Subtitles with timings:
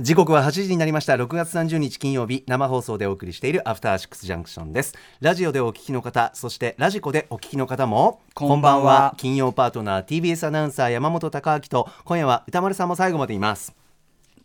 [0.00, 1.14] 時刻は8時になりました。
[1.14, 4.94] 6月30日金曜日生放送でお送りしているアフターシックスジャンクションです。
[5.20, 9.12] ラジオでお聞きの方そしてラジコでお聞きの方もこんばんは。
[9.16, 13.74] 金曜パートナー TBS アナウンサー山本貴明と今夜は歌丸さんも最後までいます。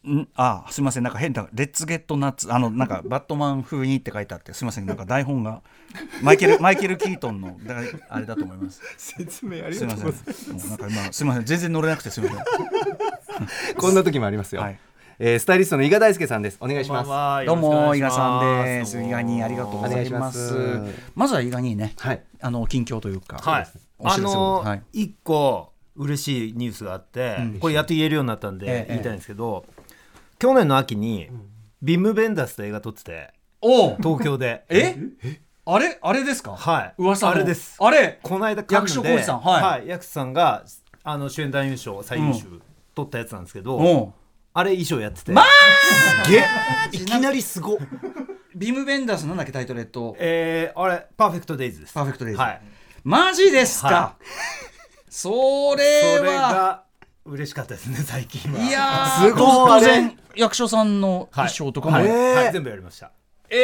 [0.07, 0.27] ん？
[0.35, 1.03] あすみません。
[1.03, 4.87] なんか変な「レッツゲットナッツ」あのなんかバットマン風にって書いてあってすみません。
[4.87, 5.61] なんか台本が
[6.23, 7.75] マイケルマイケル・キートンのだ
[8.09, 8.81] あれだと思います。
[8.97, 9.85] 説明ありす。
[9.85, 10.07] みません。
[10.07, 11.45] もうなんか今すみません。
[11.45, 13.75] 全然乗れなくてすみません。
[13.77, 14.79] こんな時もありますよ、はい
[15.19, 16.57] えースタイリストの伊賀大輔さんです。
[16.59, 17.43] お願いします。
[17.43, 17.45] す。
[17.45, 19.01] どうも伊賀さんです。
[19.01, 20.49] 伊賀にありがとうございます。
[20.49, 20.81] す。
[21.15, 22.23] まずは伊賀にねはい。
[22.41, 23.63] あの近況というかはい。
[23.63, 23.67] あ
[23.99, 24.83] お知らせをのはい。
[24.93, 29.65] 一個嬉しいニュースがあって、これやっと言えるようになったんええで言いたいんですけど、
[30.39, 31.29] 去年の秋に
[31.81, 34.65] ビム・ベンダースと映画撮ってておう東京で。
[34.69, 34.95] え？
[35.65, 35.99] あれ？
[36.01, 36.55] あれですか？
[36.55, 36.93] はい。
[36.97, 37.33] 噂の。
[37.33, 37.77] あれです。
[37.79, 38.19] あれ？
[38.23, 39.39] この間役所広司さん。
[39.41, 39.87] はい。
[39.87, 40.63] 役所さんが
[41.03, 42.59] あの主演男優賞最優秀
[42.95, 44.13] 取ったやつなんですけど、
[44.55, 45.33] あれ衣装やってて、
[46.29, 46.45] げえ。
[46.91, 47.77] いきなりすごっ。
[48.55, 50.15] ビームベンダースなんだっけタイトルえっと。
[50.19, 51.93] えー、あれパーフェクトデイズです。
[51.93, 52.39] パーフェクトデイズ。
[52.39, 52.61] はい。
[53.03, 54.15] マジですか、は
[55.09, 56.83] それそれはが
[57.25, 58.59] 嬉しかったですね最近は。
[58.59, 59.79] いやーすごい。
[59.79, 62.05] 当然役所さんの衣装とかも、はい。
[62.05, 62.35] えー。
[62.35, 63.11] はい全部やりました。
[63.49, 63.55] え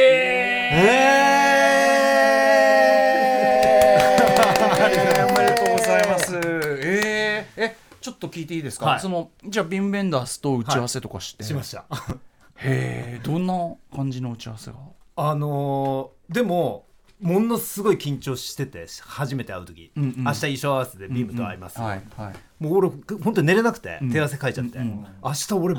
[8.19, 8.85] と聞いていいですか？
[8.85, 8.99] はい。
[8.99, 11.43] そのじゃあビンベンダースと打ち合わせとかして。
[11.43, 11.85] しました。
[12.61, 13.53] へえ、どんな
[13.95, 14.77] 感じの打ち合わせが？
[15.15, 16.85] あのーでも
[17.21, 20.23] ものすごい緊張してて初めて会う時、うんうん。
[20.23, 22.63] 明日衣装合わせでビームと会います、はいはい。
[22.63, 22.89] もう俺
[23.21, 25.75] 本当に寝れなくて手汗かいちゃって、明日俺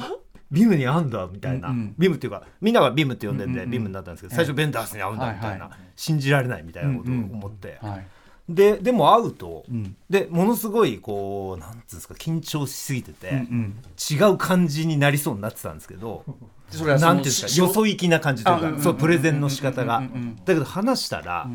[0.50, 1.94] ビームに会うんだみたいな、うんうん。
[1.96, 3.70] ビームっていうかみんながビームって呼んでんで、うんうんうん。
[3.70, 5.78] ビームになったんですけど最初ベンダースに会うんだみたいな、はいはい。
[5.96, 8.06] 信じられないみたいなことを思って、はい。
[8.54, 9.96] ででも会うと、ん。
[10.08, 13.76] でものすごいこうなんつうんですか緊張しすぎてて、うん
[14.10, 16.24] 違う感じになりそうになってたんですけど、
[16.68, 20.36] それはなんていうんですかしよそ行きな感じというか、あうんうんそうプレゼンの仕方が、うんうんうんうん。
[20.36, 21.48] だけど話したら、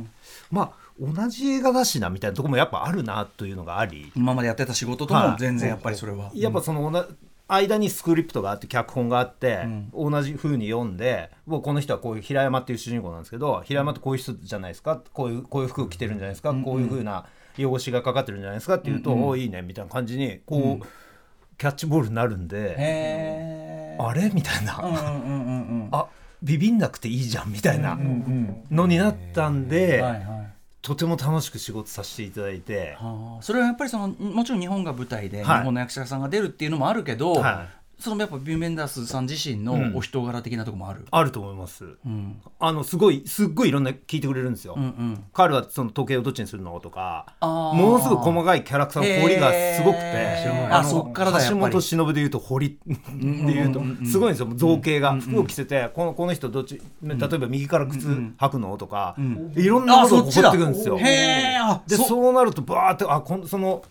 [0.49, 6.31] まあ同じ映画だしなみたいなところもやっぱあるなというのがあり、今までやってた仕事とはいも全然やっぱりそれは。
[6.33, 7.05] やっぱその
[7.47, 15.01] 間にスクリプトがあって脚本があって、同じ風に読んでもうこの人はこういう平山っていう主人公なんですけど平山ってこういう人じゃないですか？
[15.13, 17.25] こういうこういう服着てるんじゃないですか、こういう風な
[17.57, 18.75] 汚しがかかってるんじゃないですか？
[18.75, 20.85] っていうと、おおいいねみたいな感じにこう、
[21.57, 23.97] キャッチボールになるんで。
[23.99, 24.29] あれ？
[24.33, 24.81] みたいな。
[24.83, 25.89] うんうんうんうんうん。
[25.91, 26.07] あ
[26.43, 27.97] ビビんなくていいじゃんみたいな
[28.69, 30.54] のになったんで、はいはい。
[30.85, 35.63] とても楽しく仕事させていただいて、はあ、それはやっぱりそのもちろん日本が舞台で日はい。
[35.63, 37.65] 本の役者さんが出るっていうのもあるけど、は
[37.99, 39.63] そのやっぱビューメンダースさん自身うん。
[39.91, 41.05] のお人柄的なところもある。
[41.09, 41.85] あると思います。
[42.05, 42.41] うん。
[42.59, 44.75] あのすごいすっごいいろんな聞いてくれるんですよ。
[44.77, 45.23] うんうん。
[45.33, 54.49] 彼はその時計をどっちにするのとかものすごい細かいキャラクターの彫りがすごくて、へーあのそっからだ橋本忍でいうと彫りっていうとすごいんですよ。
[54.55, 55.15] 造形が。
[55.19, 59.15] 服を着せてこのこの人どっち例えば右から靴履くのとか
[59.55, 60.97] いろんなあことを掘そってくるんですよ。
[60.97, 63.83] へえあでそそうなるとバーってあこんその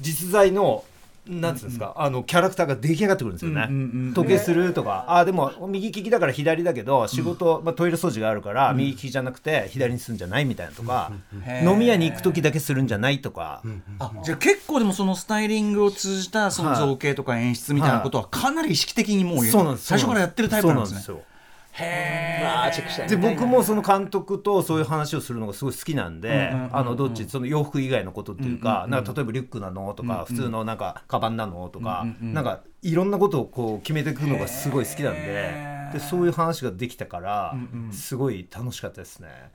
[0.00, 0.84] 実在の
[1.26, 5.06] なんつうんですか、あのキャラクターが出来上がってくるんですよね、うんうんうん時計するとか。
[5.08, 11.12] あでも右利きだから左だけど仕事、まあ、トイレ掃除があるから右利きじゃなくて左にするんじゃないみたいなとか、
[11.44, 11.72] へー。
[11.72, 13.62] 飲み屋に行く時だけするんじゃないとか、
[13.98, 19.86] あじゃあ結構でもそのスタイリングを通じたその造形とか演出みたいなことはかなり意識的にもうそうなんです。
[19.86, 21.00] 最初からやってるタイプなんですね。
[21.00, 21.33] そうなんですよ
[21.76, 22.44] へえ。
[22.46, 37.56] あーチェックしたいで僕もその監督とそういう話をするのがすごい好きなんで、うんうんうんうんあのどっちその洋服以外のことっていうか,、なんか例えばリュックなのとか、普通のなんかカバンなのとか、なんかいろんなことをこう決めていくのがすごい好きなんででそういう話ができたから、
[37.90, 39.50] すごい楽しかったですね。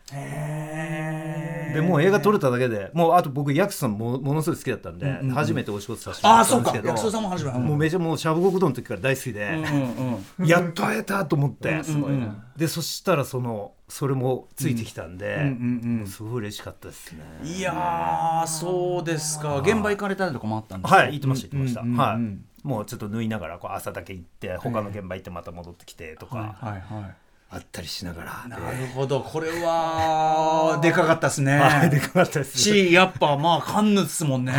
[1.73, 6.99] でもう映画撮れただけでもうあと僕ヤクさんもものすごい好きだったんで、初めてお仕事させてもらああそうったんですけどか。
[6.99, 7.57] 役所さんも初めて。
[7.59, 9.49] もうめちゃもうしゃぶ極道の時から大好きで。
[9.49, 10.47] うんうんうん。
[10.47, 17.23] やっと会えたと思って、すごいねでそしたらそのそれもついてきたんで、うんうんすごい嬉しかったですね。
[17.43, 19.59] いやーそうですか。
[19.59, 20.97] 現場行かれたりとかもあったんですか？
[20.97, 21.81] はい、言ってました、言ってました。
[21.81, 21.99] うんうんうん。
[21.99, 22.19] はい。
[22.63, 27.15] もうちょっと縫いながら、こう朝だけ行って、他の現場行って、また戻ってきてとか、はいはい
[27.51, 28.45] あったりしながら。
[28.47, 31.57] なるほどこれは でかかったですね。
[31.57, 32.59] はい、でかかったです。
[32.61, 34.53] しやっぱまあカンヌですもんね。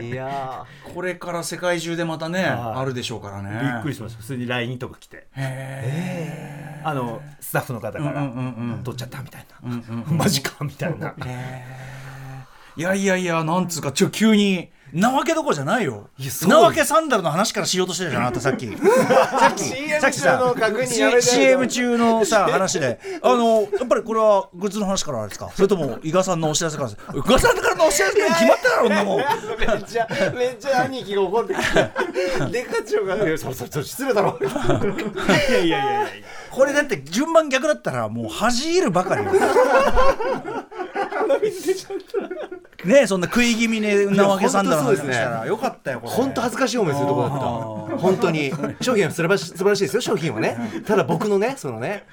[0.00, 0.10] い。
[0.10, 0.64] や
[0.94, 2.50] これから世界中でまたねはい。
[2.80, 3.50] あるでしょうからね。
[3.62, 4.22] びっくりしました。
[4.22, 8.84] 普通に LINE とか来て、へあの、スタッフの方から、うんうんうんうん。
[8.84, 10.24] 撮っちゃったみたいうんうんな。
[10.24, 11.14] マジかみたいな。
[11.26, 11.62] え
[12.76, 16.08] いやいやいやなんつうかちょ急になわけどころじゃないよ。
[16.48, 18.66] なわけサンダルの話からしようとしてるじゃんあなたさっき。
[18.74, 18.74] さ
[19.52, 19.64] っき。
[20.00, 20.54] さっきさ。
[21.20, 22.98] CM 中のさ話で。
[23.22, 25.50] あのやっぱりこれはグッズの話からですか？
[25.54, 29.18] それとも伊賀さんのお知らせからです伊賀さんからのお知らせに決まっただろんなもん。
[29.18, 32.46] めっちゃめっちゃ兄貴が怒ってきた。
[32.50, 36.06] デカ長が「そそそ失礼だろ」いやいやいやいや。
[36.50, 39.22] これだって順番逆だったらもう恥じるばかり
[41.34, 41.40] よ
[42.84, 45.46] ねえそんな食い気味ねなわけサンダルの話したら。
[45.46, 46.12] よかったよこれ。
[46.12, 47.98] 本当恥ずかしい思いするところだった。
[47.98, 48.52] 本当に。
[48.80, 50.56] 商品は素晴らし素晴らしいですよ商品はね。
[50.86, 52.04] ただ僕のねそのね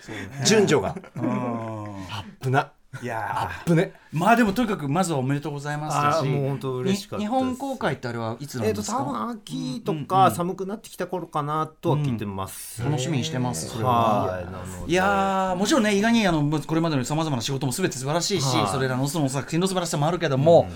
[0.44, 0.96] 順序が。
[1.16, 2.72] アップな
[3.02, 3.94] いやアップね。
[4.14, 6.30] まあでもとにかくまずはおめでとうございますだし。
[6.30, 14.26] もう本当嬉しかった日本公開ってあれはいつなんえっとですか、多分秋とか寒くなってきた頃かなとは聞いてます、楽しみにしてますそれは。
[14.26, 14.42] は
[14.88, 14.94] い。
[14.94, 18.68] やーもちろんね意外にあのこれまでのさまざまな仕事もすべて素晴らしいし、はい。
[18.68, 20.70] それらのその作品の素晴らしさもあるけども、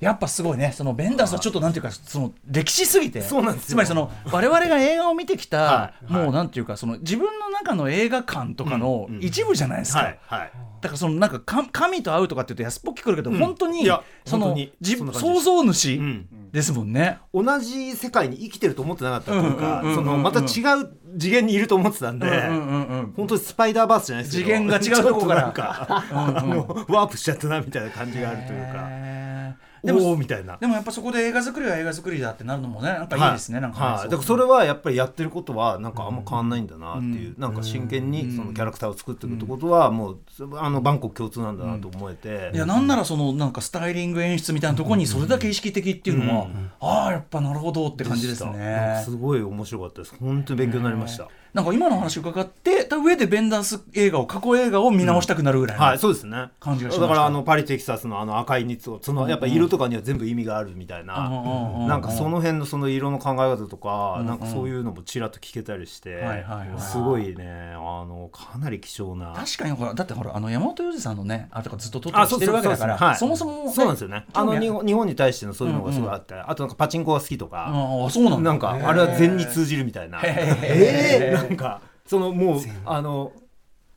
[0.00, 3.68] やっぱすごいねそのベンダースはちょっとなんていうかその歴史すぎてそうなんですよ。
[3.70, 6.12] つまりその我々が映画を見てきた、はい。
[6.12, 10.00] もうなんていうかその自分の中の映画館とかの一部じゃないですか。
[10.00, 10.18] はい。
[10.22, 15.44] はいだからそのなんかか神と会うとかって言うと安っぽく聞こえるけど、本当にいやその本当に自そんな感じです。
[15.44, 16.26] 創造主ん。
[16.52, 17.18] ですもんね。
[17.34, 20.44] 同じ世界に生きてると思ってなかったというかうんうんうんうんそのまた違
[20.80, 25.48] う次元にいると思ってたんで、うんうんうん本当にスパイダーバースじゃないですけど次元が違うとこから。
[26.88, 29.27] ワープしちゃったなみたいな感じがあるというか
[29.92, 30.56] でもみたいな。
[30.56, 33.28] でもやっぱそこで映画作りは映画作りだってなるのもねなんかい。
[33.28, 40.18] いですね、なんかね、はい、だからそれはやっぱりやってることはなんかあんま変わんないんだなっていう、なんか真剣にそのキャラクターを作っていくってことはもう
[40.56, 46.48] あのバンコク共通なんだなと思えて、いやなんならそのなんかスタイリング演出みたいなところにそれだけ意識的っていうのは、
[46.80, 49.02] ああやっぱなるほどって感じですね。
[49.04, 50.14] すごい面白かったです。
[50.18, 56.50] 本当に勉強になりました、なんか今の話伺ってた上でベンダース映画を過去映画を見直したくなるぐらいの、はいそうですね。
[56.60, 69.32] 感じがしまだからあのパリ・テキサスのあの赤いニットそのやっぱ色とかには全部意味があるみたいな、うんうんなんかその辺のその色の考え方とか、なんかそういうのもちらっと聞けたりして、はいはいはいすごいねあのかなり貴重な。
[69.34, 73.16] 確かにほらだってほらあの山本洋次さんのねあれとかずっと撮ってあしてるわけだからはい。
[73.16, 74.26] そもそもね、そうなんですよね。
[74.32, 78.50] あの日本日本に対してのそういうのがすごいあって、あとなんかパチンコが好きとか、ああそうなんだ。
[78.50, 80.20] なんかあれは禅に通じるみたいな。
[80.20, 83.32] へえーなんかそのもうあの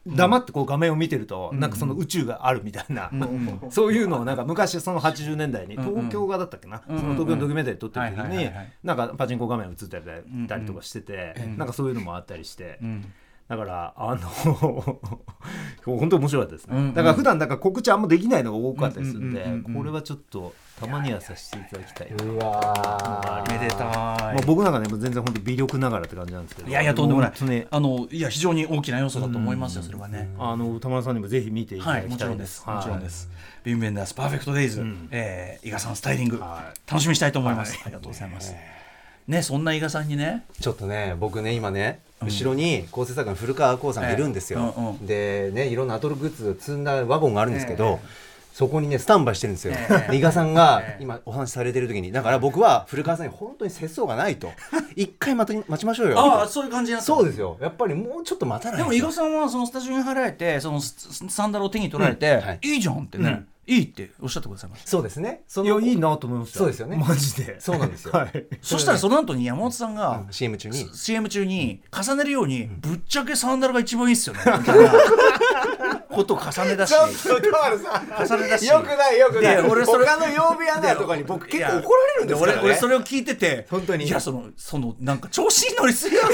[0.08, 3.12] 黙ってこう画面を見てると、なんかその宇宙があるみたいな、
[3.70, 8.50] そういうのをなんか昔その80年代に東京画だったっけな、その東京のドキュメンタリー撮ってる時に
[8.84, 10.06] なんかパチンコ画面映ったり
[10.48, 13.14] たりとかしてて、なんかそういうのもあったりして、ん。
[13.48, 14.30] だからあの
[15.84, 16.84] 本当面白かったですね、うん。
[16.84, 16.94] うん。
[16.94, 19.46] だから普段だから告知あんまできないのが多かったりするんで、うん。
[19.46, 19.52] うん。
[19.52, 19.66] うん。
[19.66, 19.74] うん。
[19.76, 22.24] これはちょっとたまにはさせていただきたいな。
[22.24, 23.78] うわめでたい。
[23.78, 26.70] まあ、僕なんかねもう全然本当微力ながらって感じなんですけど。
[26.70, 27.46] いやいやとんでもない。
[27.46, 27.68] ね。
[27.70, 30.30] あのいや非常に大きな要素だと思いますよそれはね。
[30.40, 32.38] あの歌丸さんにもぜひ見ていたはい、だきもちろんで。
[32.38, 32.62] たいです。
[32.62, 32.68] す。
[32.68, 33.30] もちろんです。
[33.64, 35.08] ビンベンダースパーフェクトデイズ、ん。
[35.12, 37.80] えー伊賀さんスタイリング、は楽しみにしたいと思います。
[37.86, 38.56] ありがとうございます。
[39.28, 45.06] ね、そんな伊賀さんにね、ちょっとね僕ね今ね後ろに構成作家の古川光さんがいるんですよ、ええうんうん。
[45.06, 48.00] でねいろんなアトログッズを積んだワゴンがあるんですけど、
[48.54, 49.74] そこにねスタンバイしてるんですよ、
[50.12, 51.04] 伊賀さんがええ。
[51.04, 54.52] 今お話しされてる時にだから僕は古川さんに本当に節操がないと
[54.96, 56.20] 一回待と待ちましょうよ。
[56.20, 57.06] ああ、そういう感じになった。
[57.06, 57.58] そうですよ。
[57.62, 58.84] やっぱりもうちょっと待たないと。
[58.84, 62.74] でも伊賀さんはそのスタジオに入られて、そのスサンダルを手に取られて、い。
[62.74, 64.90] い、いじゃんってね、いいっておっしゃってくださいました。
[64.90, 65.44] そうですね。
[65.48, 66.60] そいやいいなと思いました。
[66.60, 66.98] そうですよね。
[66.98, 67.60] マジで。
[67.60, 68.12] そうなんですよ。
[68.18, 68.46] はい。
[68.62, 70.34] そしたらその後に山本さんが、うん。
[70.34, 70.90] CM 中に。
[70.94, 74.42] CM 中に重ねるように、ぶっちゃけサンダルが一番いいっすよね
[76.12, 76.94] ことを重ねだし。
[76.94, 77.08] 重
[78.38, 78.68] ねだし。
[78.68, 79.64] よくないよくない。
[79.64, 84.06] で俺それ他の曜日アナとかに僕結構怒られるんですから、ね、俺俺それを聞いてて本当に。
[84.06, 86.30] いやそのそのなんか調子に乗りすぎだぞ。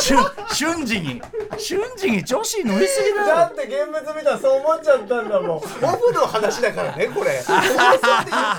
[0.00, 0.18] 瞬
[0.52, 1.22] 瞬時に。
[1.58, 3.30] 瞬時に調子に乗りすぎだぞ。
[3.30, 5.56] だって現物見たらそう思っちゃったんだもん。
[5.56, 7.42] オフの話だからねこれ。
[7.46, 7.82] 言って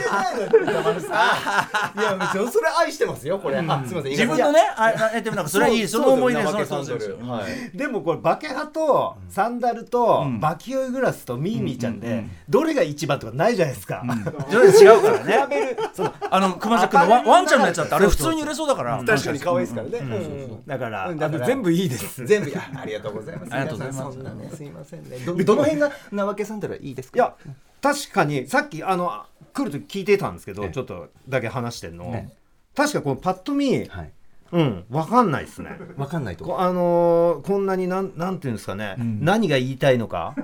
[0.10, 1.08] ないのに歌丸さ
[1.96, 2.00] ん。
[2.00, 4.12] いや別にそれ愛してますよこれ、あすみません。
[4.12, 7.18] 自分のねああでもなんかそれはいいその思い出そのそうそうですよ。
[7.28, 7.78] はい。
[7.78, 14.04] でもこれバケハとサンダルとバキオイグラスとミーミーちゃんでどれが一番とかないじゃないですか。
[14.50, 22.26] それ違うからねそうあの熊崎君のワワンちゃんのやつだってあれ普通に売れそうだから確かに可愛いですからね、うんだからうんだからあの全部いいです。
[22.26, 27.36] 全部ありがとうございますありがとうございますんそんなねすいませんねどどの辺がなわけサンダルはいいですかいや
[27.82, 32.34] 確かにさっきあの来ると聞いてたんですけどちょっとだけ話してんのね
[32.76, 34.12] 確かこのパッと見はい
[34.54, 34.86] うん。
[34.92, 35.78] わかんないですね。
[35.98, 36.46] わかんないと。
[36.46, 40.36] こあのーこんなになんなんていうんですかね、何が言いたいのか。
[40.38, 40.44] で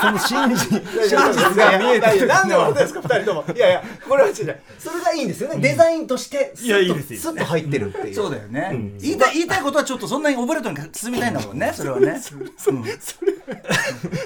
[0.00, 2.26] その真実真実が見えてる。
[2.26, 3.44] なんでですか二人とも。
[3.54, 4.34] いやいやこれは違う。
[4.78, 5.60] それがいいんですよね。
[5.60, 8.14] デザインとしてスッといやいいですいいですスッと入ってるっていう。
[8.14, 12.20] そうだよね、言いたい言いたいことはちょっとそんなにオブラートに包みたいんだもんねそれはね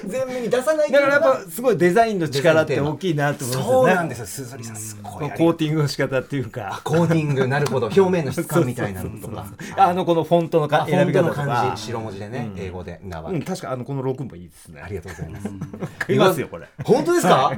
[0.09, 3.69] 前面に出さないだからやっぱぱすごいデザインの力って大きいなと思いまね。
[3.69, 4.25] そうなんですよ。
[4.25, 6.81] すずりさんすごいコーティングの仕方っていうか。
[6.83, 7.87] コーティングなるほど。
[7.87, 9.47] 表面の質感みたいなのとか。
[9.77, 11.45] あのこのフォントのあか選び方とか。
[11.45, 14.81] 感じ白文字でね英語でなわうん、確かあのこの6もいいですね。
[14.81, 15.49] ありがとうございます。
[16.05, 16.67] 買いますよこれ。
[16.83, 17.51] 本当ですか？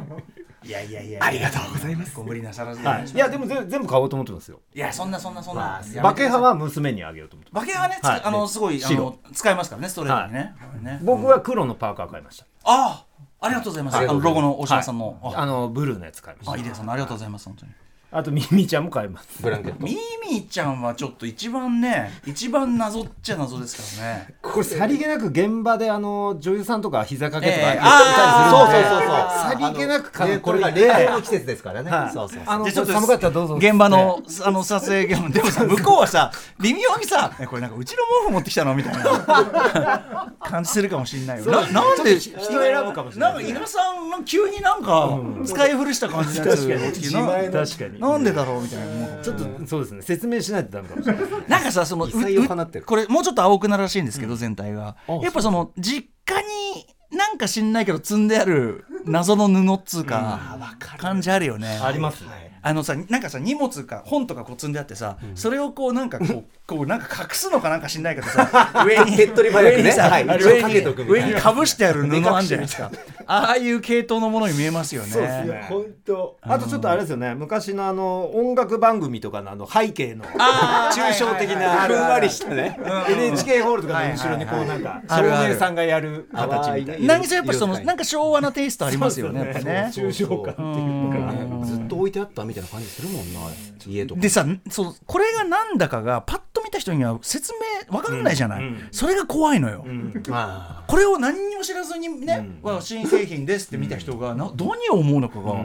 [0.58, 2.15] いやいやいやありがとうございます。
[2.15, 4.59] ご無理なさらずはい、いやでも全全部買おうと思ってますよ。
[4.73, 5.81] いやそんなそんなそんな。
[6.01, 7.65] バケハは娘にあげようと思ってます。
[7.65, 8.21] バケハはね、つはい。
[8.23, 8.99] あのすごいあ白。
[8.99, 10.99] の使えますからねストレートにね,、ね。
[11.03, 12.45] 僕は黒のパーカー買いました。
[12.63, 13.05] あ
[13.41, 13.97] あありがとうございます。
[13.97, 16.51] あのロゴの大島さんの、あのブルーのやつ買いました。
[16.53, 16.81] あいいです。
[16.81, 17.71] ねありがとうございます本当に
[18.11, 19.43] あとミミちゃんも買います。
[19.43, 19.83] ブランケット。
[19.83, 19.95] ミー
[20.31, 24.33] ミーちゃんはちょっと一番ね一番謎っちゃ謎ですからね。
[24.41, 29.29] これさりげなく現場であの女優さんとか膝掛けとかええ言ってたりするんで、そうそうそうそう。
[29.51, 31.91] さりげなく買っねことれが冷凍の季節ですからね。
[31.91, 32.11] はい。
[32.11, 33.55] そうそうあのでちょっと寒かったらどうぞ。
[33.55, 40.33] 現場のあの撮影現場でもさ向こうはさ微妙にさえこれなんかうちの毛布持ってきたのみたいな。
[40.39, 41.51] 感じするかもしれないよ。
[41.51, 46.91] ななんで人選ぶかもしれなないんか伊賀さんが急になんか使い古した感じのやつ確かに。
[46.91, 50.01] 自前確かになんでだろうみたいな思うちょっとそうですね。
[50.01, 51.23] 説明しないとダメかもしれない。
[51.47, 52.83] なんかさそのう異彩を放ってる。
[52.83, 60.57] うこれもうちょっと青くなるらしいんですけど、全体がやっぱその実家になんか知んないけど積んである謎の布っつうか、
[60.97, 61.79] 感じあるよね。
[61.81, 71.05] ありますねあのさなんかさ荷物か本とかこう積んであってさ、それをこうなんかこう こうなんか隠すのかなんか知んないけどさ 上に手っ取り早くね。
[71.07, 72.91] 上にかぶしてある布 あんじゃないですか。
[73.25, 75.09] ああいう系統のものに見えますよね。
[75.09, 75.65] そうですね。
[75.69, 76.37] 本当。
[76.41, 77.35] あとちょっとあれですよね。
[77.35, 82.79] 昔のあの音楽番組とかのあの背景の抽象的なふんわりしたね。
[83.09, 87.13] NHK ホールとかの後ろにこうなんか照明さんがやる形みたいな。
[87.15, 89.53] 何せやっぱそのなんか昭和なテイストありますよね
[89.93, 91.33] 抽象感っていうか。
[91.33, 93.41] ねずっと置いてあったみたいな感じするもんな
[93.85, 94.21] 家とか。
[94.21, 98.67] でさそうこれがなんだかがパッと見た人には説明わかんないじゃない、うん。
[98.67, 99.85] うんそれが怖いのよ、
[100.31, 105.63] あこれを何にも知らずにね、わ新製品ですって見た人がな何を思うのかが、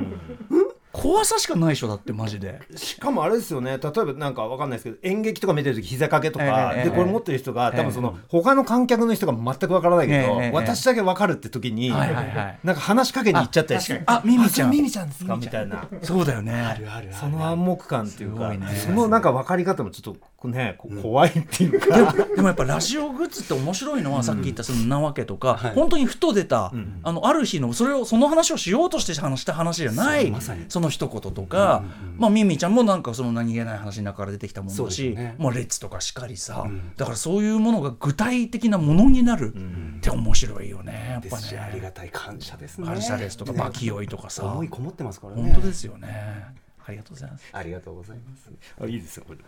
[0.96, 2.60] 怖さしかないでしょだってマジで。
[2.76, 3.72] しかもあれですよね。
[3.72, 7.76] 例えばなんかわかんないですけど演劇とか見てる時膝掛けとか、ええでこれ持ってる人が、ええ。
[7.76, 12.58] 多分その他の観客の人が全くわからないけど、ええ私だけわかるって時に、はいはいはい。
[12.62, 14.70] なんか話しかけに行っちゃったりしてあミミちゃん。
[14.70, 15.36] ミミちゃんですか？
[15.36, 15.84] みたいな。
[16.02, 16.52] そうだよね。
[16.52, 18.66] あるあるその暗黙感っていうか、ね。
[18.76, 20.16] そのなんか分かり方もちょっと
[20.48, 26.72] ね、こ怖いっていうか、でもやっぱラジオグッズって面白いのは、さっき言ったそのなわけとか、本当にふと出た、
[27.02, 30.32] あのある日のそれをその話をしようとして話した話じゃない
[30.68, 31.84] その一言とか、
[32.16, 35.34] まあミミちゃんもなんかその何気ない話の中から出てきたものそうだし、ね。
[35.38, 41.80] まあレッツとかしかりさ、だからそういうものが具体的なものになるって面白いよねやっぱですしありね。
[41.80, 42.86] がたい感謝ですね。
[42.86, 45.42] 感謝ですとかバキ酔いとかさ、思いこもってますからね。
[45.42, 46.63] 本当ですよね。
[46.86, 47.50] ありがとうございます。
[47.52, 48.50] ありがとうございます。
[48.80, 49.38] あいいですよこれ。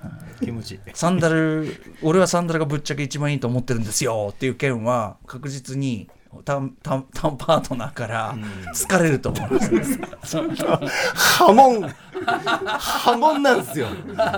[0.44, 0.80] 気持ちいい。
[0.94, 1.68] サンダル
[2.02, 6.08] 俺はサンダルがぶっちゃけ一番いいと思ってるんですよっていう件は確実に
[6.44, 8.36] タンタンタンパートナーから
[8.80, 9.98] 好かれると思います。
[11.14, 11.94] 波紋。
[12.24, 13.88] 波紋なんですよ。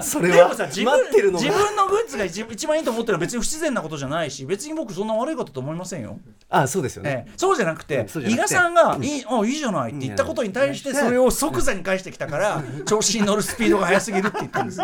[0.02, 0.36] それは。
[0.36, 1.44] でもさ自分待ってるのが。
[1.44, 6.18] 自分のグッズが一一番いいと思ってるのは別に不自然なことじゃないし別に僕そんな悪いことと思いませんよ。
[6.48, 7.26] あそうですよね。
[7.28, 7.32] ええ。
[7.36, 14.80] そうじゃなくて伊賀さんがいい,、あいいじゃないって言ったことに対してそれを即座に返してきたから調子に乗るスピードが速すぎるって言ったんです。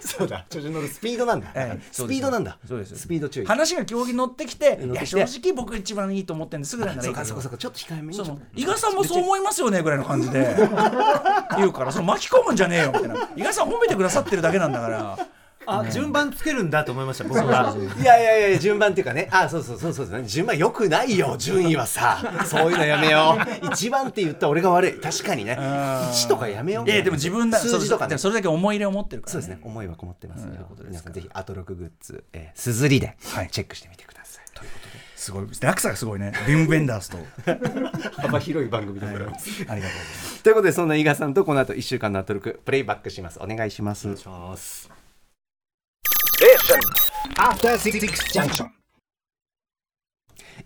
[0.00, 0.46] そうだ。
[0.48, 1.48] 調子に乗るスピードなんだ。
[1.54, 1.82] ええ。
[1.90, 2.58] スピードなんだ。
[2.66, 2.96] そうです。
[2.96, 3.46] スピード注意。
[3.46, 5.26] 話が競技に乗ってきていや乗ってきて。
[5.26, 6.76] 正直僕一番いいと思ってるんです。
[6.76, 7.24] ぐらいならそいういけど。
[7.24, 8.40] かそうかそうかちょっと控えめに。
[8.56, 10.56] 伊賀さんもそう思いますよねぐらいの感じで。
[11.56, 13.28] 言うからその巻き込むんじゃねえよみたいな。
[13.36, 15.18] 伊賀さん褒めてくださってるだけなんだから。
[15.66, 17.74] あ順番つけるんだと思いました僕は。
[18.00, 19.28] いやいやいや順番っていうかね。
[19.30, 22.18] あそうそうそうそうですね順番よくないよ順位はさ。
[22.44, 23.66] そういうのやめよう。
[23.72, 24.92] 一番って言った俺が悪い。
[25.00, 25.56] 確かにね。
[25.58, 26.90] 1とかやめよう。
[26.90, 28.10] いやでも自分だ数字とかね。
[28.10, 29.58] それそれだけ思い入れを持ってるから、そうですね。
[29.62, 30.42] 思いはこもってます。
[30.42, 30.50] よ
[30.86, 33.48] 皆さんぜひアトロクグッズえーすずりではい。
[33.50, 34.13] チェックしてみてくださいとい
[35.24, 35.46] すごい。
[35.60, 36.32] 落差がすごいね。
[36.46, 37.18] ビム・ベンダースと。
[38.20, 39.50] 幅広い番組でございます。
[39.50, 40.42] ありがとうございます。
[40.42, 43.38] ということでそんな伊賀さんとこの後1週間のアトロクプレイバックします。
[43.40, 44.06] お願いします。
[44.06, 44.90] ます。
[47.36, 48.00] After Six
[48.32, 48.68] Junction.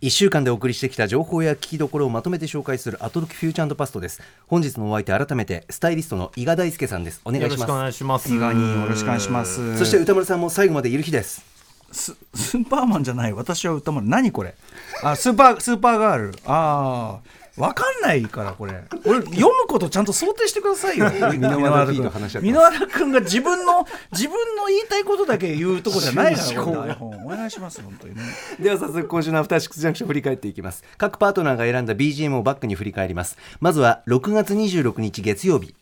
[0.03, 4.21] 1週間でお送りしてきた情報や聞きどころをまとめて紹介するアトロクフューチャーパストです。
[4.49, 7.21] 本日のお相手改めてスタイリストの伊賀大輔さんです。
[7.25, 7.61] お願いします。
[7.61, 8.35] よろしくお願いします。
[8.35, 9.79] 伊賀によろしくお願いします。
[9.79, 11.58] そして歌丸さんも最後までいる日です
[11.93, 14.07] ススーパーマンじゃない私は歌丸。
[14.09, 14.55] 何これ？
[15.03, 16.35] あスーパースーパーガール。
[16.47, 18.85] ああわかんないからこれ。
[19.05, 21.07] 俺読むことちゃんと想定してくださいよ。
[21.11, 26.63] 箕輪田君が自分の自分の言いたいことだけ言うとこじゃないから
[27.01, 28.23] お願いします本当にね。
[28.61, 30.85] では早速今週のアフターシックスジャンクション振り返っていきます。
[30.99, 33.37] 各パートナーが選んだ BGM をバックに振り返ります。
[33.61, 35.75] まずは6月26日月曜日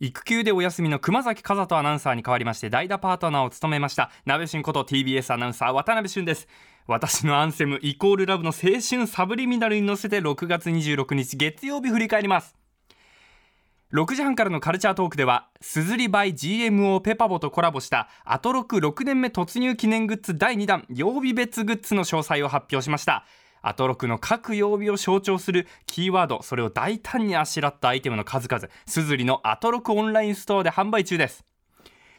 [0.00, 6.48] 育休でお休みの熊崎和人アナウンサーに代わりまして代打パートナーを務めました鍋旬こと TBS アナウンサー渡辺俊です。
[6.86, 12.54] 私のアンセムイコールラブの青春サブリミナルに乗せて6月26日月曜日振り返ります。
[13.94, 23.24] 6時半からのカルチャートークではすずり by GMO ペパボとコラボしたアトロク6年目突入記念グッズ第2弾曜日別グッズの詳細を発表しました。
[23.66, 28.68] アトロクの各曜日を象徴するキーワードそれを大胆にあしらったアイテムの数々。
[28.86, 31.44] すずりのアトロクオンラインストアで販売中です。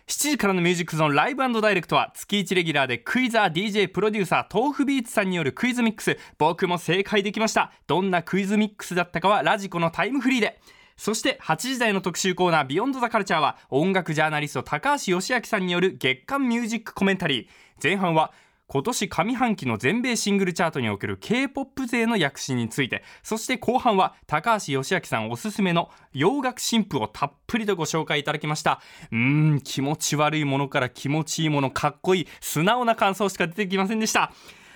[0.08, 7.72] 7時からのミュージックゾーン Live Direct は月1レギュラーでクイザー DJ プロデューサー tofubeats さんによるクイズミックス僕も正解できました。
[7.88, 10.60] どんなクイズミックスだったかはラジコのタイムフリーで。
[10.98, 17.48] そして8時台の特集コーナー「Beyond the Culture は音楽ジャーナリスト高橋芳朗さんによる月間ミュージックコメンタリー。
[17.82, 18.32] 前半は
[18.68, 28.82] 今年上半期の全米シングルチャートにおける K-POP 勢の躍進についてそして後半は高橋芳朗さんおすすめの洋楽新譜をたっぷりとご紹介いただきました。
[29.12, 34.32] うーん気持ち悪いものから気持ちいいものかっこいい素直な感想しか出てきませんでした。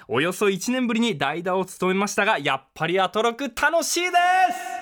[0.08, 4.10] およそ1年ぶりに代打を務めましたがやっぱりアトロク楽しいで
[4.52, 4.79] す！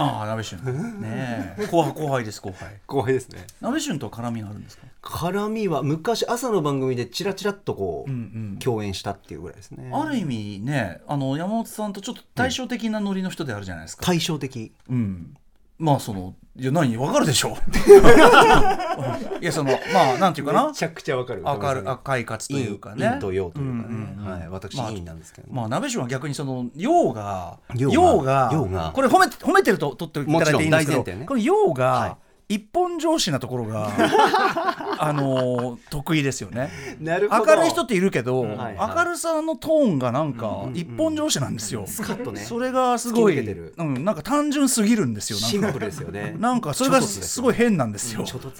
[0.00, 0.58] ああ鍋旬
[1.00, 1.66] ねえ。
[1.70, 2.80] 後輩後輩です後輩。
[2.86, 3.46] 後輩ですね。
[3.60, 4.86] 鍋旬とは絡みがあるんですか？
[5.02, 8.22] 絡みは昔朝の番組でチラチラっとこう、うんう
[8.56, 8.58] ん。
[8.58, 9.90] 共演したっていうぐらいですね。
[9.92, 14.72] ある意味ねあの山本さんとちょっと対照的なノリの人であるじゃないですか、対照的。
[14.88, 15.36] うん
[15.80, 17.56] まあそのいや何わかるでしょ。
[19.40, 20.70] いやそのまあなんていうかな。
[20.74, 21.42] ちゃくちゃわかる。
[21.42, 23.06] 明る赤い活というかね。
[23.06, 24.30] 陰と陽というかね、うんうんうん。
[24.30, 32.16] はい、私まあ陰なんですけど、まあ鍋旬は逆にその陽が陽が陽がこれ褒め褒めてると取っていただいていいんですけど、この陽が、はい
[32.50, 33.92] 一本上司なところが
[34.98, 36.68] あのー得意ですよね。
[37.00, 38.96] なる明るい人っているけど、はいはい。
[38.96, 42.40] 明るさのトーンがなんか一本上司なんですよ、スカッとね。
[42.40, 45.48] それがすごいうん、なんか単純すぎるんですよなんか。
[45.50, 46.34] シンプルですよね。
[46.38, 48.56] なんかそれがすすごい変なんですよ、ちょっとず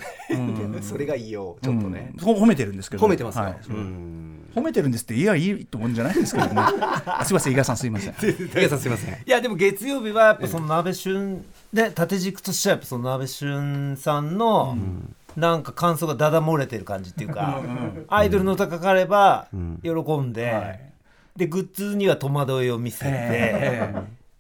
[0.83, 0.89] つ。
[0.89, 2.25] それがいいよちょっとね、うん。
[2.25, 3.05] ほ褒めてるんですけど。
[3.05, 3.57] 褒めてますよ、はい。
[3.69, 4.45] うん。
[4.55, 6.53] 褒めてるんですっていやいいと思うんじゃないですけどね。
[6.57, 8.15] あすいません伊賀さんすいません。
[8.55, 9.15] 竹さんすいません。
[9.15, 14.77] いやでも月曜日はやっぱその鍋旬で縦軸としてはやっぱその鍋旬さんの
[15.37, 17.63] なんか感想がだだ漏れてる感じっていうか
[18.09, 19.47] アイドルの歌かかれば
[19.83, 20.91] 喜んで
[21.37, 23.93] でグッズには戸惑いを見せて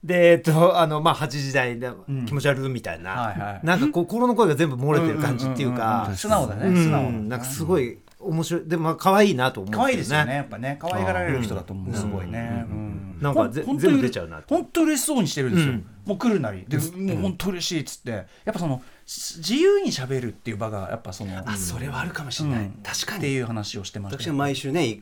[0.02, 1.90] でえっとあのまあ8時台で
[2.26, 3.60] 気持ち悪いみたいはいはない。
[3.62, 8.62] なんか心の声が全部漏れてる感じっていうか素直だねうん素直だなんかすごい面白い。
[8.66, 10.78] でもまあ可愛いなと思うん可愛いですよねねやっぱね。
[10.80, 12.64] 可愛がられる人だと思うすごいね。
[12.68, 14.54] うんなんかぜほん全部出ちゃうなって。
[14.54, 16.64] 本当嬉しそうにしてるんですよ、うんもう来るなり。
[16.68, 18.10] で、もう本当嬉しいっつって。
[18.10, 22.70] やっぱそのし自由にしゃべるっていう場がやっぱそのあそれはあるかもしれない、うん。
[22.82, 23.18] 確かに。
[23.18, 25.00] っていう話をしてまし私は毎週ね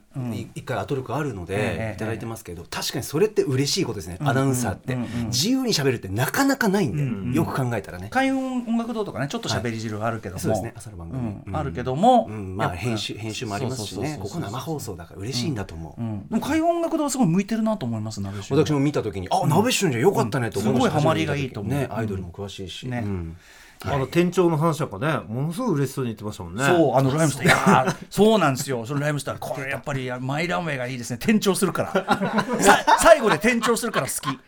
[0.54, 4.18] 一回アトロクあるのええでいただいてますけど確かにそれって嬉しいことですね。
[4.20, 4.96] アナウンサーって。
[5.26, 8.08] 自由にしゃべるってなかなかないんでんよく考えたらね。
[8.11, 11.56] 開運音楽堂とかねちょっと喋り汁があるけども、そうですね朝の番組。
[11.56, 12.56] あるけども、うん。
[12.56, 14.18] まあ編集編集もありますしね。
[14.22, 16.00] ここ生放送だから嬉しいんだと思う。
[16.00, 21.72] うん、でも開運音楽堂はすごい向いてるなと思います私も見た時にあ鍋旬じゃよかったねと思いましたハマりがいいと思う。
[21.72, 22.88] ねアイドルも詳しいし。
[22.88, 23.02] ね。
[23.04, 23.37] うん。
[23.84, 26.64] あの店長の話なんかねものすごい嬉しそうに言ってましたもんね。
[26.64, 27.44] そうあのライムスター。
[27.44, 28.84] いやーそうなんですよ。
[28.84, 29.38] そのライムスター。
[29.38, 31.18] これやっぱりやマイランウェイがいいですね。
[31.22, 31.92] 転調するから。
[32.61, 34.38] さ最後で転調するから好き。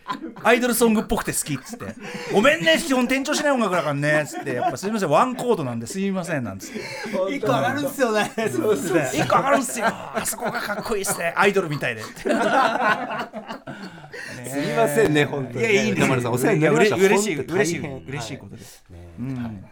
[0.42, 1.94] アイドルソングっぽくて好きっつって。
[2.32, 4.22] ごめんね基本転調しない音楽だからね。
[4.22, 4.54] っつって。
[4.54, 5.10] やっぱすいません。
[5.10, 6.80] ワンコードなんですいませんなんつって。
[7.36, 8.32] 一個上がるんですよね。
[8.52, 9.10] そうですね。
[9.14, 9.86] 一個上がるんすよ。
[9.86, 11.32] あそこがかっこいいっすね。
[11.36, 12.02] アイドルみたいで
[14.44, 15.60] すいませんね本当に。
[15.60, 16.96] いやいい歌丸さんお世話になりました。
[16.96, 18.84] 嬉しい嬉しい嬉しいことです、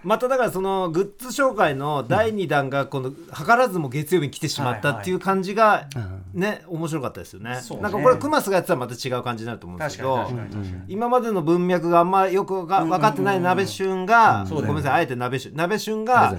[0.03, 5.89] まただからそのグッズ紹介の第2弾がこの図らずも月曜日に来てしまったっていう感じが
[6.33, 7.61] ね面白かったですよね。
[7.81, 10.29] なんかこれクマスがやってたらまた違う感じになると思うんですけど
[10.89, 15.55] 今までの文脈があんまよくが分かってない鍋旬がごめんなさいあえて鍋旬。
[15.55, 16.37] 鍋旬が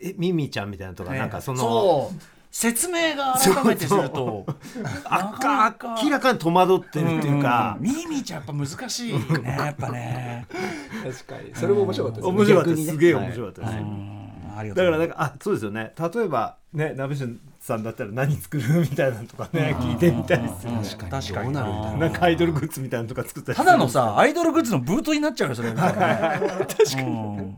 [0.00, 2.10] えミミちゃんみたいなとかなんかその
[2.50, 4.46] 説明が改めてすると
[5.04, 5.70] あ
[6.02, 7.76] 明らかに戸惑ってるっていうか。
[7.78, 10.46] ミーミーちゃんやっぱ難しいねやっぱね。
[11.04, 11.54] 確かに。
[11.54, 12.36] それも面白かったですね。
[12.36, 12.90] 面白かったで逆にね。
[12.90, 13.72] すすげえ面白かったです。
[13.72, 14.28] うん。
[14.56, 15.92] ありがとうだからなんかあそうですよね。
[15.98, 18.80] 例えばね鍋旬さんだったら何作る？
[18.80, 20.82] みたいなのとかね聞いてみたいですよね。
[20.82, 21.10] 確かに。
[21.22, 22.08] 確かにどうなるんだろうな。
[22.08, 26.38] んかアイドルグッズみたいなのとか作ったりただのさアイドルグッズのブートになっちゃうよそれ確か
[27.02, 27.54] に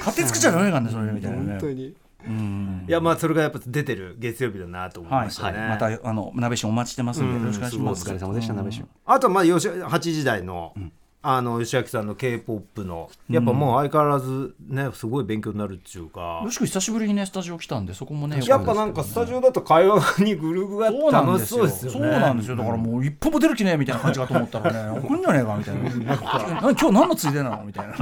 [0.00, 1.50] 勝手作っちゃダメなんだそれみたいなね。
[1.52, 1.94] 本当に
[2.26, 7.40] いやまあそれがやっぱ出てる月曜日だなと思いはい、ましたね、またあの鍋師お待ちしてますんで、うん。
[7.42, 8.08] よろしくお願いしおます。
[8.08, 10.74] 疲れ様でした鍋師あとまあよし8時台の、
[11.22, 16.42] あの吉明さんの k p o p のやっぱもう相変わらずねすごい勉強になるっていうか。
[16.44, 21.98] よ、しく久しぶりにねスタジオ来たんでそこもねやっぱなんかスタジオだと会話にグルーブが楽しそうですよね。
[21.98, 22.56] そうなんですよ。
[22.56, 25.82] だからもう一歩も出る気ねえみたいな感じかと思ったらね来んじゃねえかみたいな。
[26.62, 27.96] な今日何のついでなのみたいな